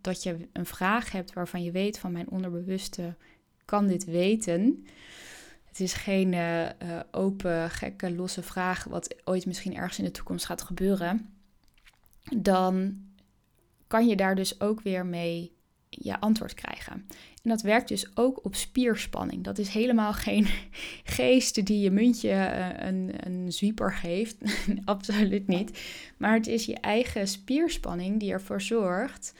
dat 0.00 0.22
je 0.22 0.48
een 0.52 0.66
vraag 0.66 1.12
hebt 1.12 1.32
waarvan 1.32 1.62
je 1.62 1.70
weet 1.70 1.98
van 1.98 2.12
mijn 2.12 2.30
onderbewuste 2.30 3.14
kan 3.64 3.86
dit 3.86 4.04
weten. 4.04 4.86
Het 5.64 5.80
is 5.80 5.92
geen 5.92 6.32
uh, 6.32 6.68
open, 7.10 7.70
gekke, 7.70 8.14
losse 8.14 8.42
vraag 8.42 8.84
wat 8.84 9.14
ooit 9.24 9.46
misschien 9.46 9.76
ergens 9.76 9.98
in 9.98 10.04
de 10.04 10.10
toekomst 10.10 10.46
gaat 10.46 10.62
gebeuren. 10.62 11.30
Dan 12.36 13.02
kan 13.86 14.08
je 14.08 14.16
daar 14.16 14.34
dus 14.34 14.60
ook 14.60 14.80
weer 14.80 15.06
mee 15.06 15.57
je 15.98 16.20
antwoord 16.20 16.54
krijgen. 16.54 16.92
En 17.42 17.50
dat 17.50 17.62
werkt 17.62 17.88
dus 17.88 18.16
ook 18.16 18.44
op 18.44 18.54
spierspanning. 18.54 19.44
Dat 19.44 19.58
is 19.58 19.68
helemaal 19.68 20.12
geen 20.28 20.46
geest 21.04 21.66
die 21.66 21.80
je 21.80 21.90
muntje 21.90 22.30
eh, 22.30 22.86
een, 22.88 23.12
een 23.26 23.52
zwieper 23.52 23.92
geeft. 23.92 24.36
Absoluut 24.84 25.46
niet. 25.46 25.82
Maar 26.16 26.34
het 26.34 26.46
is 26.46 26.64
je 26.64 26.76
eigen 26.76 27.28
spierspanning 27.28 28.20
die 28.20 28.32
ervoor 28.32 28.60
zorgt 28.60 29.34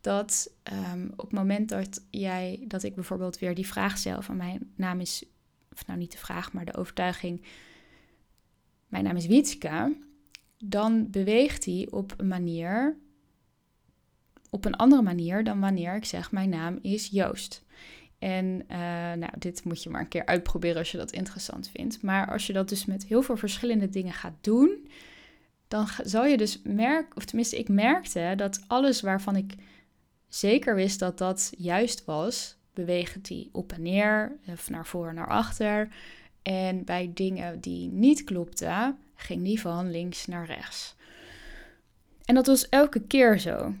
dat 0.00 0.52
um, 0.92 1.12
op 1.16 1.30
het 1.30 1.38
moment 1.38 1.68
dat 1.68 2.04
jij, 2.10 2.64
dat 2.68 2.82
ik 2.82 2.94
bijvoorbeeld 2.94 3.38
weer 3.38 3.54
die 3.54 3.66
vraag 3.66 3.98
stel 3.98 4.22
van 4.22 4.36
mijn 4.36 4.72
naam 4.76 5.00
is, 5.00 5.24
of 5.72 5.86
nou 5.86 5.98
niet 5.98 6.12
de 6.12 6.18
vraag, 6.18 6.52
maar 6.52 6.64
de 6.64 6.76
overtuiging, 6.76 7.42
mijn 8.88 9.04
naam 9.04 9.16
is 9.16 9.26
Wietske, 9.26 9.96
dan 10.58 11.10
beweegt 11.10 11.64
hij 11.64 11.88
op 11.90 12.14
een 12.16 12.28
manier 12.28 12.96
op 14.54 14.64
een 14.64 14.76
andere 14.76 15.02
manier 15.02 15.44
dan 15.44 15.60
wanneer 15.60 15.94
ik 15.94 16.04
zeg 16.04 16.32
mijn 16.32 16.48
naam 16.48 16.78
is 16.82 17.08
Joost. 17.08 17.64
En 18.18 18.44
uh, 18.44 18.78
nou, 19.12 19.30
dit 19.38 19.64
moet 19.64 19.82
je 19.82 19.90
maar 19.90 20.00
een 20.00 20.08
keer 20.08 20.26
uitproberen 20.26 20.78
als 20.78 20.90
je 20.90 20.96
dat 20.96 21.12
interessant 21.12 21.70
vindt. 21.70 22.02
Maar 22.02 22.30
als 22.30 22.46
je 22.46 22.52
dat 22.52 22.68
dus 22.68 22.84
met 22.84 23.06
heel 23.06 23.22
veel 23.22 23.36
verschillende 23.36 23.88
dingen 23.88 24.12
gaat 24.12 24.36
doen, 24.40 24.88
dan 25.68 25.86
zal 26.02 26.24
je 26.26 26.36
dus 26.36 26.60
merken, 26.64 27.16
of 27.16 27.24
tenminste 27.24 27.58
ik 27.58 27.68
merkte 27.68 28.32
dat 28.36 28.64
alles 28.66 29.00
waarvan 29.00 29.36
ik 29.36 29.54
zeker 30.28 30.74
wist 30.74 30.98
dat 30.98 31.18
dat 31.18 31.52
juist 31.56 32.04
was, 32.04 32.56
beweegt 32.74 33.24
die 33.24 33.48
op 33.52 33.72
en 33.72 33.82
neer, 33.82 34.36
of 34.46 34.70
naar 34.70 34.86
voren 34.86 35.08
en 35.08 35.14
naar 35.14 35.28
achter. 35.28 35.88
En 36.42 36.84
bij 36.84 37.10
dingen 37.14 37.60
die 37.60 37.88
niet 37.88 38.24
klopten, 38.24 38.98
ging 39.14 39.42
die 39.42 39.60
van 39.60 39.90
links 39.90 40.26
naar 40.26 40.46
rechts. 40.46 40.96
En 42.24 42.34
dat 42.34 42.46
was 42.46 42.68
elke 42.68 43.00
keer 43.00 43.38
zo. 43.38 43.74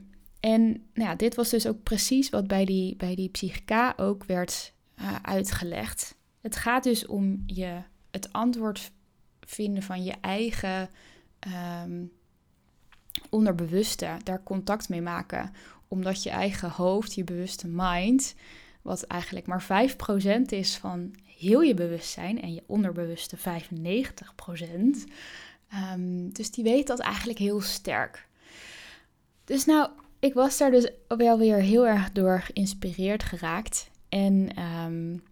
En 0.44 0.62
nou 0.94 1.08
ja, 1.08 1.14
dit 1.14 1.34
was 1.34 1.50
dus 1.50 1.66
ook 1.66 1.82
precies 1.82 2.30
wat 2.30 2.46
bij 2.46 2.64
die, 2.64 2.96
bij 2.96 3.14
die 3.14 3.28
psychica 3.28 3.94
ook 3.96 4.24
werd 4.24 4.72
uh, 5.00 5.14
uitgelegd. 5.22 6.16
Het 6.40 6.56
gaat 6.56 6.84
dus 6.84 7.06
om 7.06 7.42
je, 7.46 7.80
het 8.10 8.32
antwoord 8.32 8.90
vinden 9.40 9.82
van 9.82 10.04
je 10.04 10.14
eigen 10.20 10.90
um, 11.84 12.12
onderbewuste, 13.30 14.16
daar 14.22 14.42
contact 14.42 14.88
mee 14.88 15.02
maken. 15.02 15.52
Omdat 15.88 16.22
je 16.22 16.30
eigen 16.30 16.70
hoofd, 16.70 17.14
je 17.14 17.24
bewuste 17.24 17.68
mind, 17.68 18.34
wat 18.82 19.02
eigenlijk 19.02 19.46
maar 19.46 19.88
5% 20.42 20.42
is 20.46 20.76
van 20.76 21.14
heel 21.24 21.60
je 21.60 21.74
bewustzijn 21.74 22.42
en 22.42 22.54
je 22.54 22.62
onderbewuste 22.66 23.36
95%. 23.36 23.40
Um, 23.40 25.04
ehm, 25.68 26.28
dus 26.28 26.50
die 26.50 26.64
weet 26.64 26.86
dat 26.86 26.98
eigenlijk 26.98 27.38
heel 27.38 27.60
sterk. 27.60 28.28
Dus 29.44 29.64
nou, 29.64 29.90
ik 30.24 30.34
was 30.34 30.58
daar 30.58 30.70
dus 30.70 30.90
wel 31.08 31.38
weer 31.38 31.56
heel 31.56 31.86
erg 31.86 32.12
door 32.12 32.40
geïnspireerd 32.40 33.22
geraakt. 33.22 33.90
En 34.08 34.62
um, 34.62 35.22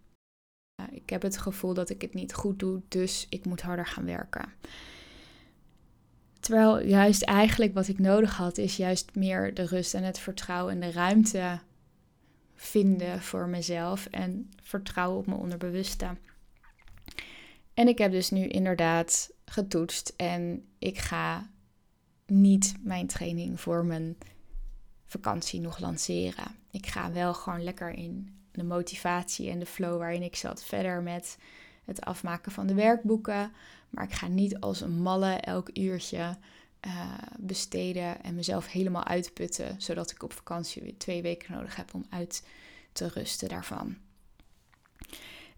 ik 0.90 1.10
heb 1.10 1.22
het 1.22 1.38
gevoel 1.38 1.74
dat 1.74 1.90
ik 1.90 2.02
het 2.02 2.14
niet 2.14 2.34
goed 2.34 2.58
doe, 2.58 2.82
dus 2.88 3.26
ik 3.28 3.44
moet 3.44 3.60
harder 3.60 3.86
gaan 3.86 4.04
werken. 4.04 4.52
Terwijl 6.40 6.80
juist 6.80 7.22
eigenlijk 7.22 7.74
wat 7.74 7.88
ik 7.88 7.98
nodig 7.98 8.36
had, 8.36 8.58
is 8.58 8.76
juist 8.76 9.14
meer 9.14 9.54
de 9.54 9.66
rust 9.66 9.94
en 9.94 10.02
het 10.02 10.18
vertrouwen 10.18 10.74
en 10.74 10.80
de 10.80 10.92
ruimte 10.92 11.60
vinden 12.54 13.22
voor 13.22 13.48
mezelf 13.48 14.06
en 14.06 14.50
vertrouwen 14.62 15.18
op 15.18 15.26
mijn 15.26 15.40
onderbewuste. 15.40 16.16
En 17.74 17.88
ik 17.88 17.98
heb 17.98 18.10
dus 18.10 18.30
nu 18.30 18.46
inderdaad 18.46 19.30
getoetst 19.44 20.12
en 20.16 20.64
ik 20.78 20.98
ga 20.98 21.50
niet 22.26 22.74
mijn 22.82 23.06
training 23.06 23.60
voor 23.60 23.84
mijn 23.84 24.16
vakantie 25.12 25.60
nog 25.60 25.78
lanceren. 25.78 26.56
Ik 26.70 26.86
ga 26.86 27.12
wel 27.12 27.34
gewoon 27.34 27.64
lekker 27.64 27.90
in 27.90 28.34
de 28.52 28.64
motivatie 28.64 29.50
en 29.50 29.58
de 29.58 29.66
flow 29.66 29.98
waarin 29.98 30.22
ik 30.22 30.36
zat 30.36 30.64
verder 30.64 31.02
met 31.02 31.38
het 31.84 32.00
afmaken 32.00 32.52
van 32.52 32.66
de 32.66 32.74
werkboeken. 32.74 33.52
Maar 33.90 34.04
ik 34.04 34.12
ga 34.12 34.28
niet 34.28 34.60
als 34.60 34.80
een 34.80 35.02
malle 35.02 35.34
elk 35.34 35.70
uurtje 35.78 36.36
uh, 36.86 37.18
besteden 37.38 38.22
en 38.22 38.34
mezelf 38.34 38.66
helemaal 38.66 39.04
uitputten, 39.04 39.74
zodat 39.78 40.10
ik 40.10 40.22
op 40.22 40.32
vakantie 40.32 40.82
weer 40.82 40.96
twee 40.98 41.22
weken 41.22 41.52
nodig 41.52 41.76
heb 41.76 41.94
om 41.94 42.06
uit 42.10 42.46
te 42.92 43.08
rusten 43.08 43.48
daarvan. 43.48 43.96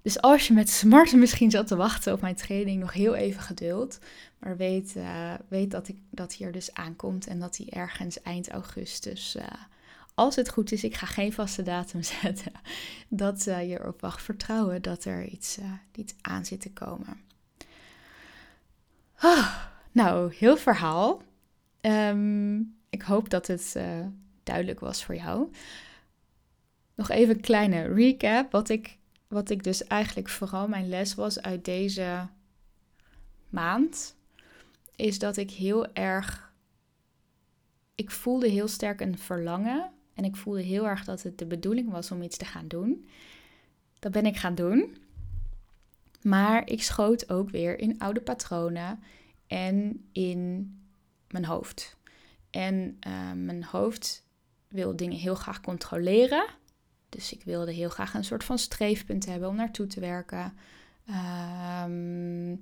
Dus 0.05 0.21
als 0.21 0.47
je 0.47 0.55
met 0.55 0.71
smart 0.71 1.13
misschien 1.13 1.51
zat 1.51 1.67
te 1.67 1.77
wachten 1.77 2.13
op 2.13 2.21
mijn 2.21 2.35
training, 2.35 2.81
nog 2.81 2.93
heel 2.93 3.15
even 3.15 3.43
geduld. 3.43 3.99
Maar 4.39 4.57
weet, 4.57 4.95
uh, 4.97 5.35
weet 5.49 5.71
dat, 5.71 5.89
ik, 5.89 5.97
dat 6.11 6.33
hier 6.33 6.53
dus 6.53 6.75
aankomt 6.75 7.27
en 7.27 7.39
dat 7.39 7.57
die 7.57 7.71
ergens 7.71 8.23
eind 8.23 8.51
augustus, 8.51 9.37
uh, 9.37 9.45
als 10.15 10.37
het 10.37 10.49
goed 10.49 10.73
is, 10.73 10.85
ik 10.85 10.95
ga 10.95 11.07
geen 11.07 11.33
vaste 11.33 11.63
datum 11.63 12.03
zetten, 12.23 12.53
dat 13.09 13.47
uh, 13.47 13.69
je 13.71 13.81
erop 13.81 14.01
wacht 14.01 14.23
vertrouwen 14.23 14.83
dat 14.83 15.05
er 15.05 15.25
iets, 15.25 15.59
iets 15.95 16.15
aan 16.21 16.45
zit 16.45 16.61
te 16.61 16.73
komen. 16.73 17.21
Oh, 19.23 19.57
nou, 19.93 20.35
heel 20.35 20.57
verhaal. 20.57 21.23
Um, 21.81 22.77
ik 22.91 23.03
hoop 23.03 23.31
dat 23.31 23.47
het 23.47 23.77
duidelijk 24.43 24.81
was 24.81 25.05
voor 25.05 25.15
jou. 25.15 25.51
Nog 26.95 27.11
even 27.11 27.35
een 27.35 27.41
kleine 27.41 27.83
recap. 27.83 28.53
Wat 28.53 28.69
ik 28.69 28.99
wat 29.35 29.51
ik 29.51 29.63
dus 29.65 29.87
eigenlijk 29.87 30.29
vooral 30.29 30.69
mijn 30.69 30.89
les 30.89 31.15
was 31.15 31.43
uit 31.43 31.65
deze 31.65 32.29
maand, 33.49 34.17
is 34.97 35.19
dat 35.19 35.37
ik 35.37 35.51
heel 35.51 35.93
erg. 35.93 36.53
Ik 37.95 38.11
voelde 38.11 38.49
heel 38.49 38.69
sterk 38.69 39.01
een 39.01 39.19
verlangen. 39.19 39.93
En 40.15 40.25
ik 40.25 40.37
voelde 40.37 40.63
heel 40.63 40.87
erg 40.87 41.05
dat 41.05 41.23
het 41.23 41.39
de 41.39 41.47
bedoeling 41.47 41.91
was 41.91 42.11
om 42.11 42.23
iets 42.23 42.37
te 42.37 42.45
gaan 42.45 42.69
doen. 42.69 43.09
Dat 43.99 44.13
ben 44.13 44.27
ik 44.27 44.37
gaan 44.37 44.55
doen. 44.55 44.97
Maar 46.23 46.71
ik 46.71 46.83
schoot 46.83 47.31
ook 47.31 47.51
weer 47.51 47.79
in 47.79 47.99
oude 47.99 48.21
patronen 48.21 49.03
en 49.47 50.07
in 50.13 50.73
mijn 51.29 51.45
hoofd. 51.45 51.97
En 52.51 52.99
uh, 53.07 53.33
mijn 53.33 53.65
hoofd 53.65 54.27
wil 54.69 54.97
dingen 54.97 55.19
heel 55.19 55.35
graag 55.35 55.61
controleren. 55.61 56.47
Dus 57.15 57.33
ik 57.33 57.45
wilde 57.45 57.73
heel 57.73 57.89
graag 57.89 58.15
een 58.15 58.25
soort 58.25 58.45
van 58.45 58.59
streefpunt 58.59 59.27
hebben 59.27 59.49
om 59.49 59.57
naartoe 59.57 59.87
te 59.87 60.01
werken. 60.01 60.57
Um, 61.07 62.61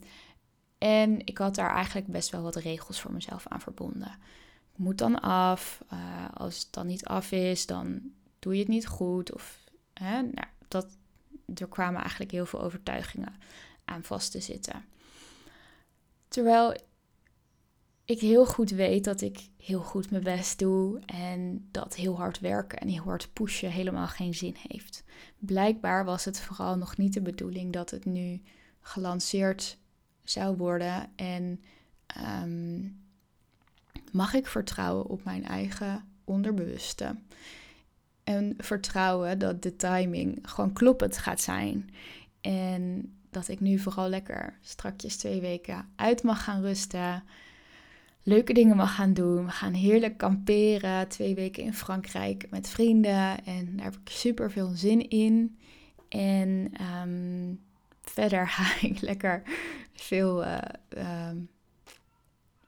en 0.78 1.26
ik 1.26 1.38
had 1.38 1.54
daar 1.54 1.74
eigenlijk 1.74 2.06
best 2.06 2.30
wel 2.30 2.42
wat 2.42 2.56
regels 2.56 3.00
voor 3.00 3.12
mezelf 3.12 3.46
aan 3.46 3.60
verbonden. 3.60 4.18
Ik 4.72 4.78
moet 4.78 4.98
dan 4.98 5.20
af. 5.20 5.84
Uh, 5.92 6.24
als 6.34 6.58
het 6.58 6.68
dan 6.70 6.86
niet 6.86 7.04
af 7.04 7.32
is, 7.32 7.66
dan 7.66 8.00
doe 8.38 8.52
je 8.52 8.58
het 8.58 8.68
niet 8.68 8.86
goed. 8.86 9.32
Of, 9.32 9.58
hè, 9.92 10.22
nou, 10.22 10.46
dat, 10.68 10.96
er 11.54 11.68
kwamen 11.68 12.00
eigenlijk 12.00 12.30
heel 12.30 12.46
veel 12.46 12.62
overtuigingen 12.62 13.34
aan 13.84 14.02
vast 14.02 14.30
te 14.30 14.40
zitten. 14.40 14.84
Terwijl 16.28 16.76
ik 18.12 18.20
heel 18.20 18.46
goed 18.46 18.70
weet 18.70 19.04
dat 19.04 19.20
ik 19.20 19.48
heel 19.56 19.80
goed 19.80 20.10
mijn 20.10 20.22
best 20.22 20.58
doe 20.58 21.00
en 21.06 21.68
dat 21.70 21.94
heel 21.94 22.16
hard 22.16 22.40
werken 22.40 22.78
en 22.78 22.88
heel 22.88 23.02
hard 23.02 23.32
pushen 23.32 23.70
helemaal 23.70 24.06
geen 24.06 24.34
zin 24.34 24.56
heeft. 24.68 25.04
Blijkbaar 25.38 26.04
was 26.04 26.24
het 26.24 26.40
vooral 26.40 26.76
nog 26.76 26.96
niet 26.96 27.12
de 27.12 27.22
bedoeling 27.22 27.72
dat 27.72 27.90
het 27.90 28.04
nu 28.04 28.42
gelanceerd 28.80 29.78
zou 30.24 30.56
worden 30.56 31.10
en 31.16 31.60
ehm, 32.06 32.80
mag 34.12 34.34
ik 34.34 34.46
vertrouwen 34.46 35.06
op 35.06 35.24
mijn 35.24 35.44
eigen 35.44 36.04
onderbewuste. 36.24 37.16
En 38.24 38.54
vertrouwen 38.58 39.38
dat 39.38 39.62
de 39.62 39.76
timing 39.76 40.38
gewoon 40.42 40.72
kloppend 40.72 41.18
gaat 41.18 41.40
zijn. 41.40 41.90
En 42.40 43.12
dat 43.30 43.48
ik 43.48 43.60
nu 43.60 43.78
vooral 43.78 44.08
lekker 44.08 44.58
strakjes 44.60 45.16
twee 45.16 45.40
weken 45.40 45.88
uit 45.96 46.22
mag 46.22 46.44
gaan 46.44 46.60
rusten 46.60 47.22
leuke 48.22 48.52
dingen 48.52 48.76
mag 48.76 48.94
gaan 48.94 49.14
doen. 49.14 49.44
We 49.44 49.50
gaan 49.50 49.72
heerlijk 49.72 50.18
kamperen, 50.18 51.08
twee 51.08 51.34
weken 51.34 51.62
in 51.62 51.74
Frankrijk 51.74 52.46
met 52.50 52.68
vrienden. 52.68 53.44
En 53.44 53.76
daar 53.76 53.84
heb 53.84 53.94
ik 53.94 54.08
super 54.10 54.50
veel 54.50 54.68
zin 54.68 55.08
in. 55.08 55.58
En 56.08 56.70
ehm, 56.72 57.54
verder 58.00 58.48
ga 58.56 58.86
ik 58.86 59.00
lekker 59.00 59.42
veel 59.92 60.44
uh, 60.44 60.58
um, 61.28 61.48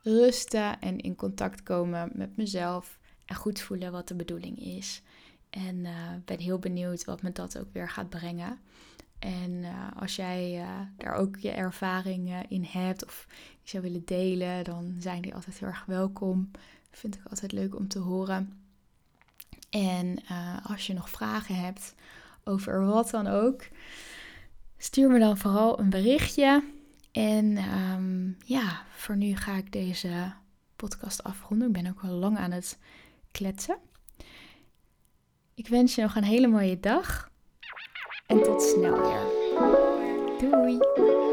rusten 0.02 0.80
en 0.80 0.98
in 0.98 1.14
contact 1.14 1.62
komen 1.62 2.10
met 2.14 2.36
mezelf. 2.36 2.98
En 3.24 3.34
goed 3.34 3.60
voelen 3.60 3.92
wat 3.92 4.08
de 4.08 4.14
bedoeling 4.14 4.58
is. 4.58 5.02
En 5.50 5.76
uh, 5.76 5.90
ben 6.24 6.38
heel 6.38 6.58
benieuwd 6.58 7.04
wat 7.04 7.22
me 7.22 7.32
dat 7.32 7.58
ook 7.58 7.72
weer 7.72 7.88
gaat 7.88 8.08
brengen. 8.08 8.58
En 9.18 9.50
uh, 9.50 9.88
als 9.96 10.16
jij 10.16 10.60
uh, 10.60 10.80
daar 10.96 11.14
ook 11.14 11.36
je 11.36 11.50
ervaring 11.50 12.28
uh, 12.28 12.38
in 12.48 12.64
hebt 12.64 13.04
of 13.04 13.26
je 13.62 13.68
zou 13.68 13.82
willen 13.82 14.04
delen, 14.04 14.64
dan 14.64 14.94
zijn 14.98 15.22
die 15.22 15.34
altijd 15.34 15.58
heel 15.58 15.68
erg 15.68 15.84
welkom. 15.84 16.50
Vind 16.90 17.14
ik 17.14 17.22
altijd 17.30 17.52
leuk 17.52 17.76
om 17.76 17.88
te 17.88 17.98
horen. 17.98 18.62
En 19.70 20.18
als 20.62 20.86
je 20.86 20.94
nog 20.94 21.10
vragen 21.10 21.54
hebt 21.54 21.94
over 22.44 22.86
wat 22.86 23.10
dan 23.10 23.26
ook, 23.26 23.68
stuur 24.78 25.10
me 25.10 25.18
dan 25.18 25.38
vooral 25.38 25.80
een 25.80 25.90
berichtje. 25.90 26.64
En 27.12 27.58
um, 27.78 28.36
ja, 28.44 28.82
voor 28.90 29.16
nu 29.16 29.36
ga 29.36 29.56
ik 29.56 29.72
deze 29.72 30.32
podcast 30.76 31.22
afronden. 31.22 31.66
Ik 31.66 31.72
ben 31.72 31.86
ook 31.86 32.00
al 32.02 32.10
lang 32.10 32.38
aan 32.38 32.50
het 32.50 32.78
kletsen. 33.30 33.78
Ik 35.54 35.68
wens 35.68 35.94
je 35.94 36.02
nog 36.02 36.16
een 36.16 36.24
hele 36.24 36.46
mooie 36.46 36.80
dag 36.80 37.30
en 38.26 38.42
tot 38.42 38.62
snel 38.62 39.00
weer. 39.00 39.22
Doei! 40.38 41.23